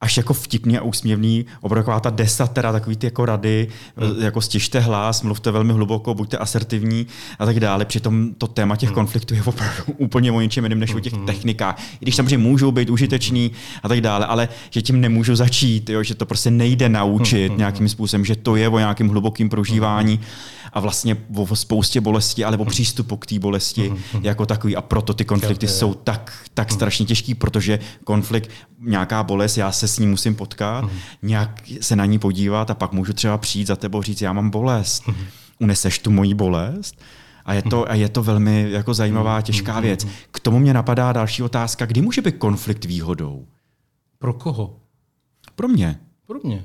až 0.00 0.16
jako 0.16 0.34
vtipný 0.34 0.78
a 0.78 0.82
úsměvný, 0.82 1.46
opravdu 1.60 1.92
ta 2.00 2.10
desatera, 2.10 2.72
takový 2.72 2.96
ty 2.96 3.06
jako 3.06 3.24
rady, 3.24 3.68
hmm. 3.96 4.22
jako 4.22 4.40
stižte 4.40 4.80
hlas, 4.80 5.22
mluvte 5.22 5.50
velmi 5.50 5.72
hluboko, 5.72 6.14
buďte 6.14 6.38
asertivní 6.38 7.06
a 7.38 7.46
tak 7.46 7.60
dále. 7.60 7.84
Přitom 7.84 8.34
to 8.38 8.46
téma 8.46 8.76
těch 8.76 8.88
hmm. 8.88 8.94
konfliktů 8.94 9.34
je 9.34 9.42
opravdu 9.42 9.82
úplně 9.96 10.32
o 10.32 10.40
něčem 10.40 10.64
jiném 10.64 10.80
než 10.80 10.94
o 10.94 11.00
těch 11.00 11.12
hmm. 11.12 11.26
technikách. 11.26 11.82
I 11.94 11.98
když 12.00 12.16
samozřejmě 12.16 12.38
můžou 12.38 12.72
být 12.72 12.90
užiteční 12.90 13.50
a 13.82 13.88
tak 13.88 14.00
dále, 14.00 14.26
ale 14.26 14.48
že 14.70 14.82
tím 14.82 15.00
nemůžu 15.00 15.36
začít, 15.36 15.90
jo, 15.90 16.02
že 16.02 16.14
to 16.14 16.26
prostě 16.26 16.50
nejde 16.50 16.88
naučit 16.88 17.48
hmm. 17.48 17.58
nějakým 17.58 17.88
způsobem, 17.88 18.24
že 18.24 18.36
to 18.36 18.56
je 18.56 18.68
o 18.68 18.78
nějakém 18.78 19.08
hlubokém 19.08 19.48
prožívání. 19.48 20.14
Hmm 20.14 20.24
a 20.76 20.80
vlastně 20.80 21.16
o 21.36 21.56
spoustě 21.56 22.00
bolesti, 22.00 22.44
ale 22.44 22.56
o 22.56 22.60
mhm. 22.60 22.70
přístupu 22.70 23.16
k 23.16 23.26
té 23.26 23.38
bolesti 23.38 23.90
mm-hmm. 23.90 24.20
jako 24.22 24.46
takový. 24.46 24.76
A 24.76 24.82
proto 24.82 25.14
ty 25.14 25.24
konflikty 25.24 25.68
jsou 25.68 25.94
tak, 25.94 26.32
tak 26.54 26.68
mhm. 26.68 26.74
strašně 26.74 27.06
těžký, 27.06 27.34
protože 27.34 27.78
konflikt, 28.04 28.50
nějaká 28.80 29.22
bolest, 29.22 29.56
já 29.56 29.72
se 29.72 29.88
s 29.88 29.98
ní 29.98 30.06
musím 30.06 30.34
potkat, 30.34 30.84
mm-hmm. 30.84 30.98
nějak 31.22 31.62
se 31.80 31.96
na 31.96 32.04
ní 32.04 32.18
podívat 32.18 32.70
a 32.70 32.74
pak 32.74 32.92
můžu 32.92 33.12
třeba 33.12 33.38
přijít 33.38 33.66
za 33.66 33.76
tebou 33.76 34.02
říct, 34.02 34.20
já 34.20 34.32
mám 34.32 34.50
bolest. 34.50 35.02
Mm-hmm. 35.02 35.26
Uneseš 35.60 35.98
tu 35.98 36.10
moji 36.10 36.34
bolest? 36.34 37.00
A 37.44 37.54
je 37.54 37.62
to, 37.62 37.90
a 37.90 37.94
je 37.94 38.08
to 38.08 38.22
velmi 38.22 38.66
jako 38.70 38.94
zajímavá, 38.94 39.40
těžká 39.40 39.80
věc. 39.80 40.06
K 40.30 40.40
tomu 40.40 40.58
mě 40.58 40.74
napadá 40.74 41.12
další 41.12 41.42
otázka, 41.42 41.86
kdy 41.86 42.02
může 42.02 42.22
být 42.22 42.36
konflikt 42.36 42.84
výhodou? 42.84 43.46
Pro 44.18 44.32
koho? 44.32 44.80
Pro 45.54 45.68
mě. 45.68 46.00
Podobně. 46.26 46.64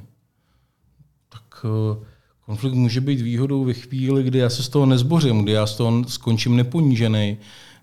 Tak 1.30 1.66
eh, 1.66 2.06
konflikt 2.52 2.74
může 2.74 3.02
být 3.02 3.22
výhodou 3.22 3.64
ve 3.64 3.74
chvíli, 3.74 4.24
kdy 4.24 4.40
já 4.40 4.50
se 4.50 4.64
z 4.64 4.70
toho 4.70 4.86
nezbořím, 4.86 5.44
kdy 5.44 5.52
já 5.52 5.68
z 5.68 5.76
toho 5.76 6.04
skončím 6.08 6.56
neponížený, 6.56 7.38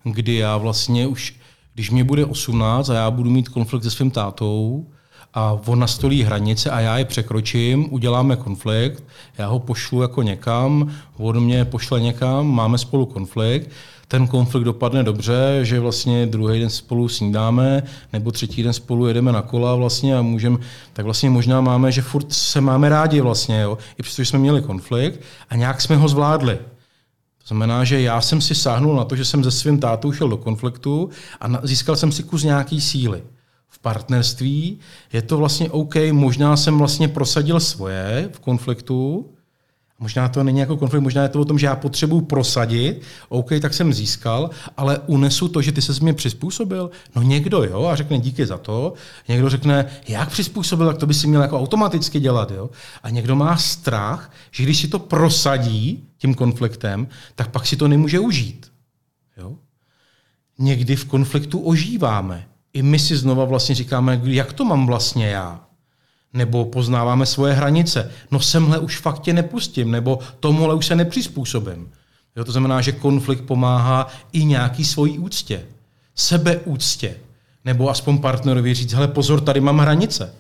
kdy 0.05 0.35
já 0.35 0.57
vlastně 0.57 1.07
už, 1.07 1.37
když 1.75 1.91
mě 1.91 2.05
bude 2.05 2.25
18 2.25 2.91
a 2.91 2.95
já 2.95 3.11
budu 3.11 3.31
mít 3.31 3.49
konflikt 3.49 3.83
se 3.83 3.91
svým 3.91 4.11
tátou, 4.11 4.87
a 5.39 5.59
on 5.67 5.79
nastolí 5.79 6.23
hranice 6.23 6.71
a 6.71 6.81
já 6.81 6.99
je 6.99 7.05
překročím, 7.05 7.93
uděláme 7.93 8.37
konflikt, 8.37 9.05
já 9.39 9.47
ho 9.47 9.59
pošlu 9.59 10.03
jako 10.03 10.23
někam, 10.23 10.93
on 11.17 11.41
mě 11.41 11.65
pošle 11.65 12.01
někam, 12.01 12.47
máme 12.47 12.79
spolu 12.79 13.07
konflikt, 13.07 13.71
ten 14.09 14.27
konflikt 14.27 14.65
dopadne 14.65 15.03
dobře, 15.03 15.61
že 15.63 15.81
vlastně 15.81 16.27
druhý 16.27 16.61
den 16.61 16.71
spolu 16.71 17.09
snídáme, 17.09 17.83
nebo 18.13 18.31
třetí 18.31 18.63
den 18.63 18.73
spolu 18.73 19.07
jedeme 19.07 19.33
na 19.33 19.43
kola 19.43 19.75
vlastně 19.75 20.17
a 20.17 20.23
můžeme, 20.23 20.59
tak 20.93 21.05
vlastně 21.05 21.31
možná 21.31 21.61
máme, 21.61 21.93
že 21.93 22.03
furt 22.03 22.33
se 22.33 22.61
máme 22.61 22.89
rádi 22.89 23.21
vlastně, 23.21 23.61
jo, 23.61 23.79
i 23.99 24.03
přestože 24.03 24.31
jsme 24.31 24.39
měli 24.39 24.63
konflikt 24.63 25.21
a 25.51 25.57
nějak 25.57 25.81
jsme 25.81 25.97
ho 25.97 26.09
zvládli. 26.09 26.57
To 27.39 27.49
znamená, 27.49 27.85
že 27.85 28.01
já 28.01 28.21
jsem 28.21 28.41
si 28.41 28.55
sáhnul 28.55 28.97
na 28.97 29.05
to, 29.05 29.17
že 29.17 29.25
jsem 29.25 29.45
se 29.45 29.51
svým 29.51 29.81
tátou 29.81 30.13
šel 30.13 30.29
do 30.29 30.37
konfliktu 30.37 31.11
a 31.41 31.49
získal 31.63 31.97
jsem 31.97 32.13
si 32.13 32.23
kus 32.23 32.43
nějaký 32.43 32.81
síly 32.81 33.23
v 33.69 33.79
partnerství, 33.79 34.79
je 35.13 35.23
to 35.23 35.37
vlastně 35.37 35.71
OK, 35.71 35.95
možná 36.13 36.57
jsem 36.57 36.79
vlastně 36.79 37.09
prosadil 37.09 37.61
svoje 37.61 38.29
v 38.33 38.41
konfliktu, 38.41 39.27
Možná 40.01 40.29
to 40.29 40.45
není 40.45 40.59
jako 40.59 40.77
konflikt, 40.77 41.03
možná 41.03 41.23
je 41.23 41.29
to 41.29 41.41
o 41.41 41.45
tom, 41.45 41.59
že 41.59 41.67
já 41.67 41.77
potřebuji 41.77 42.21
prosadit, 42.21 43.03
OK, 43.29 43.51
tak 43.63 43.75
jsem 43.75 43.93
získal, 43.93 44.51
ale 44.77 44.99
unesu 44.99 45.49
to, 45.49 45.63
že 45.63 45.73
ty 45.73 45.83
se 45.83 45.93
mě 46.05 46.15
přizpůsobil. 46.15 46.91
No 47.17 47.23
někdo, 47.23 47.65
jo, 47.65 47.85
a 47.85 47.97
řekne 47.97 48.19
díky 48.19 48.47
za 48.47 48.59
to, 48.59 48.95
někdo 49.29 49.49
řekne, 49.49 49.87
jak 50.09 50.31
přizpůsobil, 50.31 50.87
tak 50.87 50.99
to 50.99 51.07
by 51.07 51.15
si 51.15 51.27
měl 51.27 51.43
jako 51.43 51.59
automaticky 51.59 52.21
dělat, 52.21 52.51
jo. 52.51 52.71
A 53.03 53.11
někdo 53.11 53.37
má 53.37 53.57
strach, 53.57 54.33
že 54.51 54.63
když 54.63 54.81
si 54.81 54.89
to 54.89 54.99
prosadí 54.99 56.05
tím 56.19 56.35
konfliktem, 56.35 57.09
tak 57.35 57.51
pak 57.51 57.67
si 57.67 57.77
to 57.77 57.89
nemůže 57.89 58.21
užít. 58.21 58.73
Jo? 59.37 59.57
Někdy 60.59 60.97
v 60.97 61.05
konfliktu 61.05 61.61
ožíváme 61.61 62.49
i 62.79 62.83
my 62.83 62.99
si 62.99 63.17
znova 63.17 63.45
vlastně 63.45 63.75
říkáme, 63.75 64.21
jak 64.25 64.53
to 64.53 64.65
mám 64.65 64.87
vlastně 64.87 65.29
já. 65.29 65.61
Nebo 66.33 66.65
poznáváme 66.65 67.27
svoje 67.27 67.55
hranice. 67.55 68.11
No 68.31 68.41
semhle 68.41 68.79
už 68.79 68.99
fakt 68.99 69.23
tě 69.23 69.33
nepustím, 69.33 69.91
nebo 69.91 70.19
tomuhle 70.41 70.75
už 70.75 70.87
se 70.87 70.95
nepřizpůsobím. 70.97 71.91
Jo, 72.37 72.45
to 72.45 72.53
znamená, 72.53 72.81
že 72.81 72.93
konflikt 72.93 73.41
pomáhá 73.41 74.09
i 74.33 74.45
nějaký 74.45 74.85
svojí 74.85 75.19
úctě. 75.19 75.67
Sebeúctě. 76.15 77.17
Nebo 77.65 77.91
aspoň 77.91 78.19
partnerovi 78.19 78.75
říct, 78.75 78.93
hele 78.93 79.09
pozor, 79.09 79.41
tady 79.41 79.61
mám 79.61 79.79
hranice. 79.79 80.35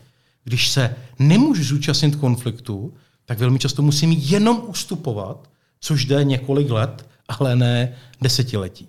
Když 0.44 0.68
se 0.68 0.94
nemůžu 1.18 1.64
zúčastnit 1.64 2.16
konfliktu, 2.16 2.94
tak 3.26 3.38
velmi 3.38 3.58
často 3.58 3.82
musím 3.82 4.12
jenom 4.12 4.62
ustupovat, 4.66 5.48
což 5.80 6.04
jde 6.04 6.24
několik 6.24 6.70
let, 6.70 7.06
ale 7.28 7.56
ne 7.56 7.92
desetiletí. 8.20 8.88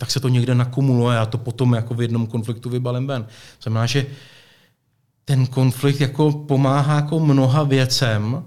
Tak 0.00 0.10
se 0.10 0.20
to 0.20 0.28
někde 0.28 0.54
nakumuluje 0.54 1.18
a 1.18 1.26
to 1.26 1.38
potom 1.38 1.72
jako 1.72 1.94
v 1.94 2.02
jednom 2.02 2.26
konfliktu 2.26 2.70
vybalím 2.70 3.06
ven. 3.06 3.26
Znamená, 3.62 3.86
že 3.86 4.06
ten 5.24 5.46
konflikt 5.46 6.00
jako 6.00 6.32
pomáhá 6.32 6.94
jako 6.94 7.20
mnoha 7.20 7.62
věcem, 7.62 8.44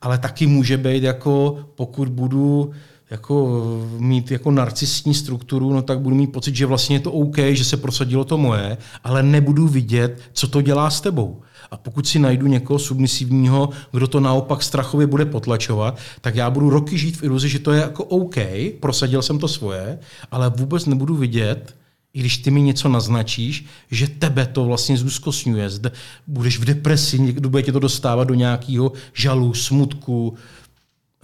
ale 0.00 0.18
taky 0.18 0.46
může 0.46 0.76
být 0.76 1.02
jako, 1.02 1.58
pokud 1.74 2.08
budu 2.08 2.70
jako 3.10 3.62
mít 3.98 4.30
jako 4.30 4.50
narcistní 4.50 5.14
strukturu, 5.14 5.72
no 5.72 5.82
tak 5.82 6.00
budu 6.00 6.16
mít 6.16 6.32
pocit, 6.32 6.56
že 6.56 6.66
vlastně 6.66 6.96
je 6.96 7.00
to 7.00 7.12
OK, 7.12 7.36
že 7.38 7.64
se 7.64 7.76
prosadilo 7.76 8.24
to 8.24 8.38
moje, 8.38 8.76
ale 9.04 9.22
nebudu 9.22 9.68
vidět, 9.68 10.20
co 10.32 10.48
to 10.48 10.62
dělá 10.62 10.90
s 10.90 11.00
tebou. 11.00 11.42
A 11.70 11.76
pokud 11.76 12.06
si 12.06 12.18
najdu 12.18 12.46
někoho 12.46 12.78
submisivního, 12.78 13.68
kdo 13.92 14.06
to 14.08 14.20
naopak 14.20 14.62
strachově 14.62 15.06
bude 15.06 15.24
potlačovat, 15.24 15.98
tak 16.20 16.34
já 16.34 16.50
budu 16.50 16.70
roky 16.70 16.98
žít 16.98 17.16
v 17.16 17.22
iluzi, 17.22 17.48
že 17.48 17.58
to 17.58 17.72
je 17.72 17.80
jako 17.80 18.04
OK, 18.04 18.36
prosadil 18.80 19.22
jsem 19.22 19.38
to 19.38 19.48
svoje, 19.48 19.98
ale 20.30 20.50
vůbec 20.50 20.86
nebudu 20.86 21.16
vidět, 21.16 21.74
i 22.14 22.20
když 22.20 22.38
ty 22.38 22.50
mi 22.50 22.62
něco 22.62 22.88
naznačíš, 22.88 23.66
že 23.90 24.08
tebe 24.08 24.46
to 24.46 24.64
vlastně 24.64 24.96
zúzkostňuje, 24.96 25.70
zde 25.70 25.92
budeš 26.26 26.58
v 26.58 26.64
depresi, 26.64 27.18
někdo 27.18 27.48
bude 27.48 27.62
tě 27.62 27.72
to 27.72 27.78
dostávat 27.78 28.24
do 28.24 28.34
nějakého 28.34 28.92
žalu, 29.14 29.54
smutku. 29.54 30.34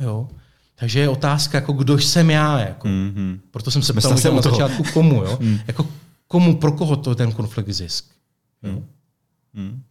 Jo. 0.01 0.29
Takže 0.75 1.01
je 1.01 1.09
otázka, 1.09 1.59
jako 1.59 1.73
kdo 1.73 1.99
jsem 1.99 2.31
já. 2.31 2.59
Jako. 2.59 2.89
Mm-hmm. 2.89 3.39
Proto 3.51 3.71
jsem 3.71 3.83
se 3.83 3.93
ptal 3.93 4.19
se 4.19 4.31
na 4.31 4.43
začátku 4.43 4.83
komu. 4.93 5.25
Jo? 5.25 5.39
Mm. 5.41 5.59
Jako 5.67 5.89
komu, 6.29 6.57
pro 6.57 6.73
koho 6.73 6.97
to 6.97 7.11
je 7.11 7.17
ten 7.17 7.33
konflikt 7.33 7.71
zisk. 7.71 8.05
Mm. 8.63 8.85
Mm. 9.55 9.83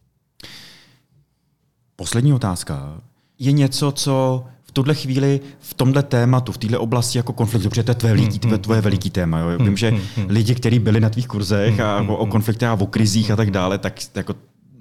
Poslední 1.96 2.32
otázka. 2.32 3.00
Je 3.38 3.52
něco, 3.52 3.92
co 3.92 4.44
v 4.62 4.72
tuhle 4.72 4.94
chvíli 4.94 5.40
v 5.60 5.74
tomhle 5.74 6.02
tématu, 6.02 6.52
v 6.52 6.58
této 6.58 6.80
oblasti 6.80 7.18
jako 7.18 7.32
konfliktu, 7.32 7.68
protože 7.68 7.82
to 7.82 7.90
je 7.90 7.94
tvoje 7.94 8.14
veliký, 8.14 8.38
tvoje, 8.38 8.58
tvoje 8.58 8.80
veliký 8.80 9.10
téma. 9.10 9.38
Jo. 9.38 9.58
Vím, 9.58 9.76
že 9.76 9.92
lidi, 10.28 10.54
kteří 10.54 10.78
byli 10.78 11.00
na 11.00 11.10
tvých 11.10 11.28
kurzech 11.28 11.80
a 11.80 12.00
o, 12.08 12.16
o 12.16 12.26
konfliktech 12.26 12.68
a 12.68 12.74
o 12.74 12.86
krizích 12.86 13.30
a 13.30 13.36
tak 13.36 13.50
dále, 13.50 13.78
tak 13.78 14.00
jako 14.14 14.34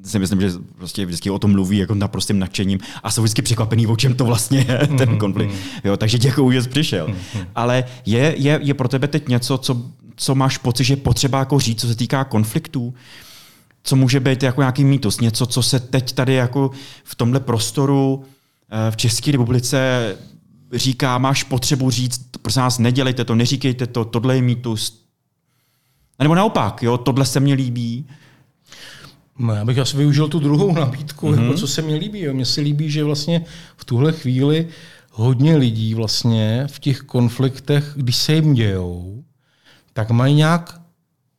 si 0.04 0.20
myslím, 0.20 0.42
že 0.42 0.52
prostě 0.78 1.06
vždycky 1.06 1.30
o 1.30 1.40
tom 1.40 1.52
mluví 1.52 1.78
jako 1.78 1.96
naprostým 1.96 2.40
nadšením 2.40 2.80
a 3.04 3.12
jsou 3.12 3.22
vždycky 3.22 3.42
překvapený, 3.42 3.88
o 3.88 3.96
čem 3.96 4.16
to 4.16 4.26
vlastně 4.26 4.66
je, 4.68 4.88
ten 4.98 5.18
konflikt. 5.18 5.54
Jo, 5.84 5.98
takže 5.98 6.18
děkuji, 6.18 6.52
že 6.52 6.64
jsi 6.64 6.70
přišel. 6.70 7.08
Ale 7.56 7.84
je, 8.06 8.36
je, 8.38 8.60
je 8.64 8.74
pro 8.74 8.88
tebe 8.88 9.08
teď 9.08 9.28
něco, 9.28 9.58
co, 9.58 9.82
co 10.16 10.36
máš 10.36 10.58
pocit, 10.58 10.84
že 10.84 10.94
je 10.94 10.98
potřeba 10.98 11.40
jako 11.40 11.60
říct, 11.60 11.82
co 11.82 11.88
se 11.88 11.96
týká 11.96 12.24
konfliktů? 12.24 12.94
Co 13.86 13.96
může 13.96 14.20
být 14.20 14.44
jako 14.44 14.62
nějaký 14.62 14.86
mýtus, 14.86 15.20
něco, 15.20 15.46
co 15.46 15.64
se 15.64 15.80
teď 15.80 16.14
tady 16.14 16.34
jako 16.34 16.72
v 17.04 17.16
tomhle 17.16 17.40
prostoru 17.40 18.24
eh, 18.70 18.92
v 18.92 18.98
České 18.98 19.32
republice 19.32 20.18
říká, 20.74 21.18
máš 21.18 21.44
potřebu 21.44 21.92
říct, 21.92 22.30
prosím 22.42 22.62
vás, 22.62 22.80
nedělejte 22.80 23.26
to, 23.26 23.36
neříkejte 23.36 23.88
to, 23.88 24.06
tohle 24.06 24.36
je 24.36 24.42
mýtus. 24.42 25.06
A 26.20 26.24
nebo 26.24 26.36
naopak, 26.36 26.84
jo, 26.84 26.98
tohle 26.98 27.26
se 27.26 27.40
mně 27.40 27.54
líbí. 27.54 28.06
No, 29.40 29.54
já 29.54 29.66
bych 29.66 29.78
asi 29.78 29.98
využil 29.98 30.28
tu 30.28 30.40
druhou 30.40 30.74
nabídku, 30.74 31.32
mm-hmm. 31.32 31.44
jako 31.44 31.58
co 31.58 31.68
se 31.68 31.82
mi 31.82 31.96
líbí. 31.96 32.22
Jo. 32.22 32.34
Mně 32.34 32.46
se 32.46 32.62
líbí, 32.62 32.92
že 32.92 33.04
vlastně 33.04 33.46
v 33.78 33.86
tuhle 33.86 34.12
chvíli 34.12 34.68
hodně 35.12 35.56
lidí 35.56 35.94
vlastně 35.94 36.68
v 36.72 36.80
těch 36.80 37.00
konfliktech, 37.00 37.94
když 37.96 38.16
se 38.16 38.34
jim 38.34 38.54
dějou, 38.54 39.24
tak 39.94 40.12
mají 40.12 40.36
nějak 40.36 40.85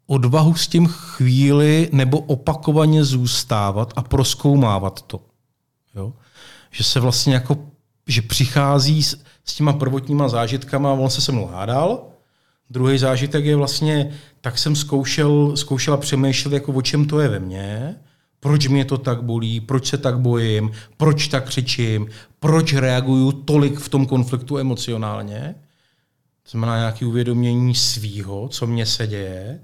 odvahu 0.07 0.55
s 0.55 0.69
tím 0.69 0.87
chvíli 0.87 1.89
nebo 1.93 2.19
opakovaně 2.19 3.05
zůstávat 3.05 3.93
a 3.97 4.03
proskoumávat 4.03 5.03
to. 5.03 5.21
Jo? 5.95 6.13
Že 6.71 6.85
se 6.85 7.01
vlastně 7.01 7.35
jako, 7.35 7.59
že 8.07 8.23
přichází 8.23 9.03
s, 9.03 9.23
s 9.45 9.55
těma 9.55 9.73
prvotníma 9.73 10.29
zážitkama, 10.29 10.93
on 10.93 11.11
se 11.11 11.21
se 11.21 11.33
mnou 11.33 11.47
hádal, 11.47 12.07
druhý 12.71 12.99
zážitek 12.99 13.45
je 13.45 13.57
vlastně, 13.57 14.11
tak 14.41 14.59
jsem 14.59 14.77
zkoušel, 14.77 15.57
zkoušela 15.57 15.97
přemýšlet, 15.97 16.55
jako 16.55 16.73
o 16.73 16.83
čem 16.83 17.05
to 17.05 17.21
je 17.21 17.29
ve 17.29 17.39
mně, 17.39 17.97
proč 18.41 18.69
mě 18.69 18.85
to 18.85 18.99
tak 18.99 19.23
bolí, 19.23 19.61
proč 19.61 19.87
se 19.87 19.99
tak 19.99 20.21
bojím, 20.21 20.71
proč 20.97 21.29
tak 21.29 21.47
křičím, 21.47 22.07
proč 22.39 22.73
reaguju 22.73 23.33
tolik 23.33 23.79
v 23.79 23.89
tom 23.89 24.07
konfliktu 24.07 24.59
emocionálně. 24.59 25.55
To 26.43 26.51
znamená 26.51 26.77
nějaké 26.77 27.07
uvědomění 27.07 27.75
svýho, 27.75 28.49
co 28.49 28.67
mě 28.67 28.87
se 28.87 29.07
děje, 29.07 29.61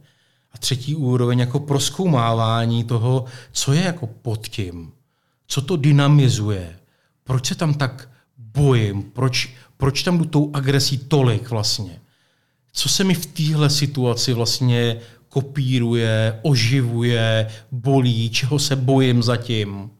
a 0.54 0.58
třetí 0.58 0.96
úroveň 0.96 1.38
jako 1.38 1.60
proskoumávání 1.60 2.84
toho, 2.84 3.24
co 3.52 3.72
je 3.72 3.82
jako 3.82 4.06
pod 4.06 4.48
tím, 4.48 4.92
co 5.46 5.62
to 5.62 5.76
dynamizuje, 5.76 6.76
proč 7.24 7.46
se 7.46 7.54
tam 7.54 7.74
tak 7.74 8.08
bojím, 8.36 9.02
proč, 9.02 9.54
proč 9.76 10.02
tam 10.02 10.18
jdu 10.18 10.24
tou 10.24 10.50
agresí 10.54 10.98
tolik 10.98 11.50
vlastně. 11.50 12.00
Co 12.72 12.88
se 12.88 13.04
mi 13.04 13.14
v 13.14 13.26
téhle 13.26 13.70
situaci 13.70 14.32
vlastně 14.32 15.00
kopíruje, 15.28 16.40
oživuje, 16.42 17.50
bolí, 17.70 18.30
čeho 18.30 18.58
se 18.58 18.76
bojím 18.76 19.22
zatím. 19.22 19.90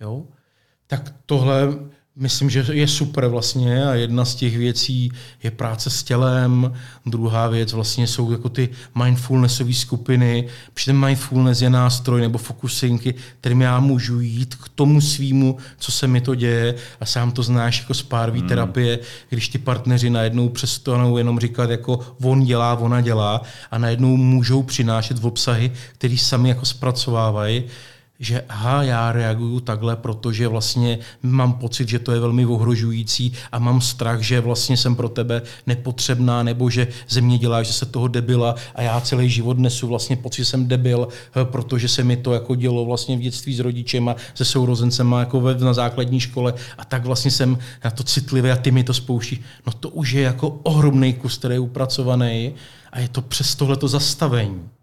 Jo? 0.00 0.22
Tak 0.86 1.14
tohle 1.26 1.68
Myslím, 2.20 2.50
že 2.50 2.64
je 2.72 2.88
super 2.88 3.26
vlastně 3.26 3.84
a 3.86 3.94
jedna 3.94 4.24
z 4.24 4.34
těch 4.34 4.58
věcí 4.58 5.12
je 5.42 5.50
práce 5.50 5.90
s 5.90 6.02
tělem, 6.02 6.72
druhá 7.06 7.48
věc 7.48 7.72
vlastně 7.72 8.06
jsou 8.06 8.32
jako 8.32 8.48
ty 8.48 8.68
mindfulnessové 9.04 9.72
skupiny. 9.72 10.48
Přitom 10.74 11.00
mindfulness 11.06 11.62
je 11.62 11.70
nástroj 11.70 12.20
nebo 12.20 12.38
fokusinky, 12.38 13.14
kterým 13.40 13.60
já 13.60 13.80
můžu 13.80 14.20
jít 14.20 14.54
k 14.54 14.68
tomu 14.68 15.00
svýmu, 15.00 15.56
co 15.78 15.92
se 15.92 16.06
mi 16.06 16.20
to 16.20 16.34
děje 16.34 16.74
a 17.00 17.06
sám 17.06 17.32
to 17.32 17.42
znáš 17.42 17.80
jako 17.80 17.94
z 17.94 18.02
párví 18.02 18.40
hmm. 18.40 18.48
terapie, 18.48 18.98
když 19.28 19.48
ty 19.48 19.58
partneři 19.58 20.10
najednou 20.10 20.48
přestanou 20.48 21.18
jenom 21.18 21.40
říkat 21.40 21.70
jako 21.70 22.00
on 22.22 22.44
dělá, 22.44 22.74
ona 22.74 23.00
dělá 23.00 23.42
a 23.70 23.78
najednou 23.78 24.16
můžou 24.16 24.62
přinášet 24.62 25.18
v 25.18 25.26
obsahy, 25.26 25.72
který 25.92 26.18
sami 26.18 26.48
jako 26.48 26.64
zpracovávají 26.66 27.64
že 28.20 28.44
aha, 28.48 28.82
já 28.82 29.12
reaguju 29.12 29.60
takhle, 29.60 29.96
protože 29.96 30.48
vlastně 30.48 30.98
mám 31.22 31.52
pocit, 31.52 31.88
že 31.88 31.98
to 31.98 32.12
je 32.12 32.20
velmi 32.20 32.46
ohrožující 32.46 33.32
a 33.52 33.58
mám 33.58 33.80
strach, 33.80 34.20
že 34.20 34.40
vlastně 34.40 34.76
jsem 34.76 34.96
pro 34.96 35.08
tebe 35.08 35.42
nepotřebná, 35.66 36.42
nebo 36.42 36.70
že 36.70 36.88
ze 37.08 37.20
mě 37.20 37.38
dělá, 37.38 37.62
že 37.62 37.72
se 37.72 37.86
toho 37.86 38.08
debila 38.08 38.54
a 38.74 38.82
já 38.82 39.00
celý 39.00 39.30
život 39.30 39.58
nesu 39.58 39.86
vlastně 39.86 40.16
pocit, 40.16 40.42
že 40.42 40.44
jsem 40.44 40.68
debil, 40.68 41.08
eh, 41.10 41.44
protože 41.44 41.88
se 41.88 42.04
mi 42.04 42.16
to 42.16 42.32
jako 42.32 42.54
dělo 42.54 42.84
vlastně 42.84 43.16
v 43.16 43.20
dětství 43.20 43.54
s 43.54 43.60
rodičema, 43.60 44.16
se 44.34 44.44
sourozencema 44.44 45.20
jako 45.20 45.42
na 45.60 45.74
základní 45.74 46.20
škole 46.20 46.54
a 46.78 46.84
tak 46.84 47.06
vlastně 47.06 47.30
jsem 47.30 47.58
na 47.84 47.90
to 47.90 48.02
citlivý 48.02 48.50
a 48.50 48.56
ty 48.56 48.70
mi 48.70 48.84
to 48.84 48.94
spouští. 48.94 49.40
No 49.66 49.72
to 49.72 49.88
už 49.88 50.10
je 50.12 50.22
jako 50.22 50.48
ohromný 50.62 51.12
kus, 51.12 51.38
který 51.38 51.54
je 51.54 51.60
upracovaný 51.60 52.54
a 52.92 53.00
je 53.00 53.08
to 53.08 53.22
přes 53.22 53.54
tohleto 53.54 53.88
zastavení 53.88 54.77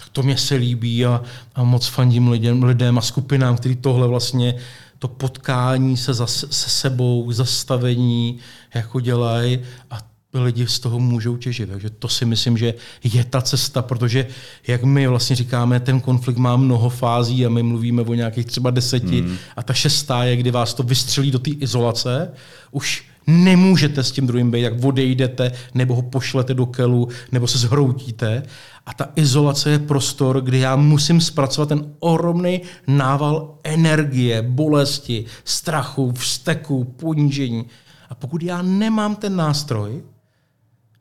tak 0.00 0.08
to 0.08 0.22
mě 0.22 0.36
se 0.36 0.54
líbí 0.54 1.06
a, 1.06 1.22
a 1.54 1.64
moc 1.64 1.86
fandím 1.86 2.28
lidem, 2.28 2.62
lidem 2.62 2.98
a 2.98 3.00
skupinám, 3.00 3.56
kteří 3.56 3.76
tohle 3.76 4.08
vlastně, 4.08 4.54
to 4.98 5.08
potkání 5.08 5.96
se, 5.96 6.14
za, 6.14 6.26
se 6.26 6.70
sebou, 6.70 7.32
zastavení 7.32 8.38
jako 8.74 9.00
dělají 9.00 9.58
a 9.90 9.98
lidi 10.34 10.66
z 10.66 10.78
toho 10.78 10.98
můžou 10.98 11.36
těžit. 11.36 11.68
Takže 11.68 11.90
to 11.90 12.08
si 12.08 12.24
myslím, 12.24 12.58
že 12.58 12.74
je 13.04 13.24
ta 13.24 13.42
cesta, 13.42 13.82
protože 13.82 14.26
jak 14.66 14.84
my 14.84 15.06
vlastně 15.06 15.36
říkáme, 15.36 15.80
ten 15.80 16.00
konflikt 16.00 16.36
má 16.36 16.56
mnoho 16.56 16.90
fází 16.90 17.46
a 17.46 17.48
my 17.48 17.62
mluvíme 17.62 18.02
o 18.02 18.14
nějakých 18.14 18.46
třeba 18.46 18.70
deseti 18.70 19.20
hmm. 19.20 19.36
a 19.56 19.62
ta 19.62 19.74
šestá 19.74 20.24
je, 20.24 20.36
kdy 20.36 20.50
vás 20.50 20.74
to 20.74 20.82
vystřelí 20.82 21.30
do 21.30 21.38
té 21.38 21.50
izolace, 21.50 22.32
už 22.70 23.09
nemůžete 23.30 24.04
s 24.04 24.12
tím 24.12 24.26
druhým 24.26 24.50
být, 24.50 24.60
jak 24.60 24.84
odejdete, 24.84 25.52
nebo 25.74 25.94
ho 25.94 26.02
pošlete 26.02 26.54
do 26.54 26.66
kelu, 26.66 27.08
nebo 27.32 27.46
se 27.46 27.58
zhroutíte. 27.58 28.42
A 28.86 28.94
ta 28.94 29.08
izolace 29.16 29.70
je 29.70 29.78
prostor, 29.78 30.40
kde 30.40 30.58
já 30.58 30.76
musím 30.76 31.20
zpracovat 31.20 31.68
ten 31.68 31.94
ohromný 31.98 32.60
nával 32.86 33.54
energie, 33.64 34.42
bolesti, 34.42 35.24
strachu, 35.44 36.12
vzteku, 36.12 36.84
ponížení. 36.84 37.64
A 38.10 38.14
pokud 38.14 38.42
já 38.42 38.62
nemám 38.62 39.16
ten 39.16 39.36
nástroj, 39.36 40.02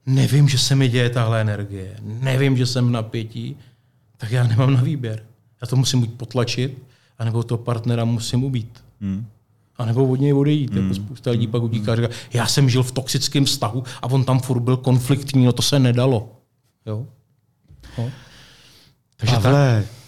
nevím, 0.06 0.50
že 0.50 0.58
se 0.58 0.76
mi 0.76 0.90
děje 0.90 1.10
tahle 1.10 1.42
energie, 1.42 1.96
nevím, 2.02 2.58
že 2.58 2.66
jsem 2.66 2.88
v 2.88 2.92
napětí, 2.92 3.58
tak 4.18 4.32
já 4.32 4.48
nemám 4.48 4.74
na 4.74 4.82
výběr. 4.82 5.24
Já 5.62 5.68
to 5.68 5.76
musím 5.76 6.00
buď 6.00 6.10
potlačit, 6.10 6.78
anebo 7.18 7.44
toho 7.44 7.58
partnera 7.58 8.06
musím 8.06 8.44
ubít. 8.44 8.84
Hmm. 9.02 9.26
A 9.80 9.86
nebo 9.86 10.08
od 10.08 10.20
něj 10.20 10.34
odejít. 10.34 10.72
Jako 10.72 10.80
hmm. 10.80 10.92
Jako 10.92 11.04
spousta 11.06 11.32
lidí 11.32 11.48
pak 11.48 11.64
utíká 11.64 11.92
a 11.92 11.96
říká, 11.96 12.08
já 12.34 12.48
jsem 12.48 12.70
žil 12.70 12.84
v 12.84 12.92
toxickém 12.92 13.46
vztahu 13.46 13.84
a 14.02 14.06
on 14.06 14.24
tam 14.24 14.40
furt 14.40 14.60
byl 14.60 14.78
konfliktní, 14.78 15.46
no 15.46 15.52
to 15.52 15.62
se 15.62 15.80
nedalo. 15.80 16.30
Jo? 16.86 17.06
No. 17.98 18.10
Takže 19.18 19.36
Pavle, 19.36 19.84
tak. 19.88 20.00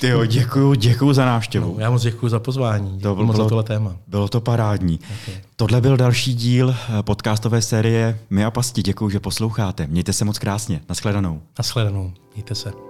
Tyjo, 0.00 0.26
děkuju, 0.26 0.74
děkuju 0.74 1.12
za 1.12 1.24
návštěvu. 1.24 1.74
No, 1.74 1.80
já 1.80 1.90
moc 1.90 2.02
děkuji 2.02 2.28
za 2.28 2.38
pozvání. 2.38 3.00
to 3.00 3.14
bylo, 3.14 3.26
moc 3.26 3.36
za 3.36 3.44
tohle 3.44 3.62
téma. 3.62 3.96
Bylo 4.06 4.28
to 4.28 4.40
parádní. 4.40 5.00
Okay. 5.22 5.40
Tohle 5.56 5.80
byl 5.80 5.96
další 5.96 6.34
díl 6.34 6.70
eh, 6.70 7.02
podcastové 7.02 7.62
série 7.62 8.18
My 8.30 8.44
a 8.44 8.50
pasti. 8.50 8.82
Děkuji, 8.82 9.10
že 9.10 9.20
posloucháte. 9.20 9.86
Mějte 9.86 10.12
se 10.12 10.24
moc 10.24 10.38
krásně. 10.38 10.80
Naschledanou. 10.88 11.42
Naschledanou. 11.58 12.12
Mějte 12.34 12.54
se. 12.54 12.85